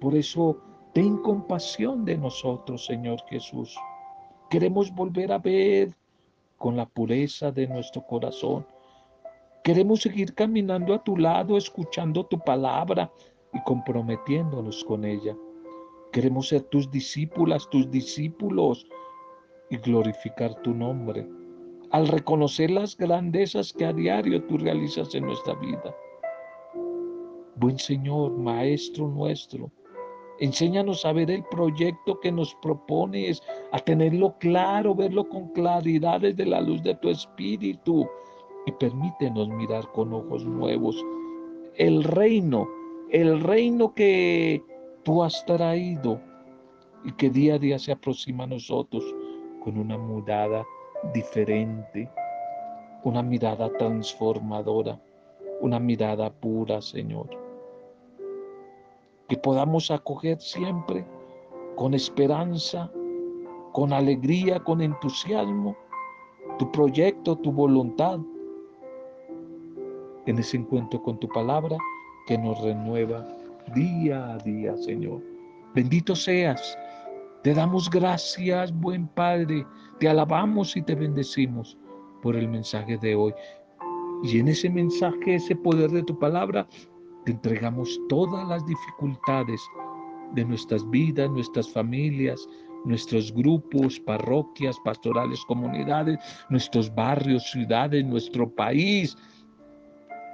Por 0.00 0.14
eso, 0.14 0.58
ten 0.92 1.16
compasión 1.18 2.04
de 2.04 2.16
nosotros, 2.16 2.84
Señor 2.84 3.20
Jesús. 3.28 3.76
Queremos 4.50 4.94
volver 4.94 5.32
a 5.32 5.38
ver 5.38 5.96
con 6.58 6.76
la 6.76 6.86
pureza 6.86 7.50
de 7.50 7.66
nuestro 7.66 8.02
corazón. 8.06 8.64
Queremos 9.64 10.02
seguir 10.02 10.34
caminando 10.34 10.92
a 10.92 11.02
tu 11.04 11.16
lado, 11.16 11.56
escuchando 11.56 12.24
tu 12.26 12.38
palabra 12.38 13.12
y 13.52 13.62
comprometiéndonos 13.62 14.84
con 14.84 15.04
ella. 15.04 15.36
Queremos 16.10 16.48
ser 16.48 16.62
tus 16.62 16.90
discípulas, 16.90 17.68
tus 17.70 17.90
discípulos 17.90 18.86
y 19.70 19.76
glorificar 19.76 20.54
tu 20.62 20.74
nombre 20.74 21.26
al 21.90 22.08
reconocer 22.08 22.70
las 22.70 22.96
grandezas 22.96 23.72
que 23.72 23.84
a 23.84 23.92
diario 23.92 24.42
tú 24.44 24.56
realizas 24.58 25.14
en 25.14 25.26
nuestra 25.26 25.54
vida. 25.54 25.94
Buen 27.56 27.78
Señor, 27.78 28.32
Maestro 28.32 29.08
nuestro, 29.08 29.70
Enséñanos 30.38 31.04
a 31.04 31.12
ver 31.12 31.30
el 31.30 31.44
proyecto 31.44 32.18
que 32.18 32.32
nos 32.32 32.52
propones, 32.56 33.40
a 33.70 33.78
tenerlo 33.78 34.36
claro, 34.38 34.92
verlo 34.92 35.28
con 35.28 35.48
claridad 35.50 36.20
desde 36.20 36.46
la 36.46 36.60
luz 36.60 36.82
de 36.82 36.96
tu 36.96 37.10
espíritu. 37.10 38.08
Y 38.66 38.72
permítenos 38.72 39.48
mirar 39.48 39.90
con 39.92 40.12
ojos 40.12 40.44
nuevos 40.44 40.96
el 41.76 42.04
reino, 42.04 42.68
el 43.10 43.40
reino 43.40 43.94
que 43.94 44.62
tú 45.02 45.22
has 45.22 45.44
traído 45.46 46.20
y 47.04 47.12
que 47.12 47.30
día 47.30 47.54
a 47.54 47.58
día 47.58 47.78
se 47.78 47.92
aproxima 47.92 48.44
a 48.44 48.48
nosotros 48.48 49.04
con 49.64 49.78
una 49.78 49.96
mirada 49.98 50.64
diferente, 51.14 52.10
una 53.04 53.22
mirada 53.22 53.70
transformadora, 53.78 55.00
una 55.60 55.78
mirada 55.78 56.30
pura, 56.30 56.80
Señor. 56.80 57.28
Que 59.28 59.36
podamos 59.36 59.90
acoger 59.90 60.40
siempre 60.40 61.04
con 61.76 61.94
esperanza, 61.94 62.90
con 63.72 63.92
alegría, 63.92 64.60
con 64.60 64.82
entusiasmo, 64.82 65.74
tu 66.58 66.70
proyecto, 66.70 67.36
tu 67.36 67.50
voluntad, 67.50 68.18
en 70.26 70.38
ese 70.38 70.56
encuentro 70.56 71.02
con 71.02 71.18
tu 71.18 71.28
palabra 71.28 71.76
que 72.26 72.38
nos 72.38 72.60
renueva 72.62 73.26
día 73.74 74.34
a 74.34 74.38
día, 74.38 74.76
Señor. 74.76 75.22
Bendito 75.74 76.14
seas. 76.14 76.76
Te 77.42 77.54
damos 77.54 77.90
gracias, 77.90 78.72
buen 78.72 79.08
Padre. 79.08 79.66
Te 79.98 80.08
alabamos 80.08 80.76
y 80.76 80.82
te 80.82 80.94
bendecimos 80.94 81.76
por 82.22 82.36
el 82.36 82.48
mensaje 82.48 82.98
de 82.98 83.14
hoy. 83.14 83.34
Y 84.22 84.38
en 84.38 84.48
ese 84.48 84.70
mensaje, 84.70 85.34
ese 85.34 85.56
poder 85.56 85.90
de 85.90 86.04
tu 86.04 86.16
palabra, 86.18 86.68
te 87.24 87.32
entregamos 87.32 88.00
todas 88.08 88.46
las 88.48 88.64
dificultades 88.66 89.60
de 90.34 90.44
nuestras 90.44 90.88
vidas, 90.90 91.30
nuestras 91.30 91.68
familias, 91.68 92.48
nuestros 92.84 93.32
grupos, 93.32 93.98
parroquias, 94.00 94.76
pastorales, 94.84 95.40
comunidades, 95.46 96.18
nuestros 96.50 96.92
barrios, 96.94 97.50
ciudades, 97.50 98.04
nuestro 98.04 98.48
país, 98.48 99.16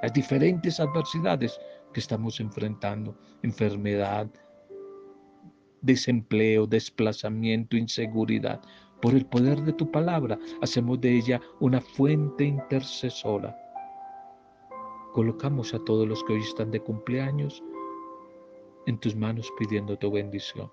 las 0.02 0.12
diferentes 0.12 0.80
adversidades 0.80 1.58
que 1.92 2.00
estamos 2.00 2.40
enfrentando, 2.40 3.16
enfermedad, 3.42 4.30
desempleo, 5.80 6.66
desplazamiento, 6.66 7.76
inseguridad. 7.76 8.61
Por 9.00 9.14
el 9.14 9.26
poder 9.26 9.62
de 9.62 9.72
tu 9.72 9.90
palabra, 9.90 10.38
hacemos 10.61 11.00
de 11.00 11.16
ella 11.16 11.40
una 11.61 11.80
fuente 11.80 12.44
intercesora. 12.44 13.56
Colocamos 15.12 15.72
a 15.72 15.78
todos 15.84 16.06
los 16.06 16.22
que 16.24 16.34
hoy 16.34 16.40
están 16.40 16.70
de 16.70 16.80
cumpleaños 16.80 17.62
en 18.87 18.98
tus 18.98 19.14
manos 19.14 19.52
pidiendo 19.58 19.96
tu 19.96 20.11
bendición. 20.11 20.70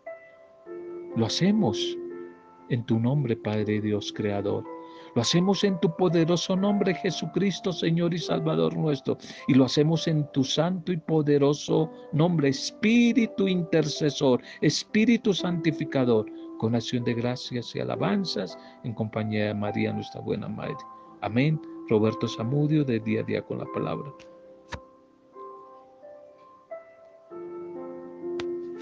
Lo 1.16 1.26
hacemos 1.26 1.98
en 2.70 2.86
tu 2.86 3.00
nombre, 3.00 3.36
Padre 3.36 3.80
Dios 3.80 4.12
Creador. 4.12 4.75
Lo 5.16 5.22
hacemos 5.22 5.64
en 5.64 5.80
tu 5.80 5.96
poderoso 5.96 6.58
nombre, 6.58 6.94
Jesucristo, 6.94 7.72
Señor 7.72 8.14
y 8.14 8.20
Salvador 8.20 8.76
nuestro. 8.76 9.18
Y 9.48 9.54
lo 9.54 9.64
hacemos 9.64 10.08
en 10.08 10.30
tu 10.34 10.44
santo 10.44 10.92
y 10.92 10.98
poderoso 10.98 11.90
nombre, 12.12 12.50
Espíritu 12.50 13.48
intercesor, 13.48 14.42
Espíritu 14.62 15.34
santificador, 15.34 16.26
con 16.60 16.76
acción 16.76 17.06
de 17.06 17.14
gracias 17.14 17.74
y 17.76 17.80
alabanzas, 17.80 18.58
en 18.84 18.94
compañía 18.94 19.48
de 19.48 19.54
María, 19.54 19.94
nuestra 19.94 20.20
buena 20.20 20.50
Madre. 20.50 20.76
Amén. 21.22 21.62
Roberto 21.88 22.28
Zamudio, 22.28 22.84
de 22.84 23.00
día 23.00 23.22
a 23.22 23.24
día 23.24 23.42
con 23.42 23.60
la 23.60 23.66
palabra. 23.74 24.12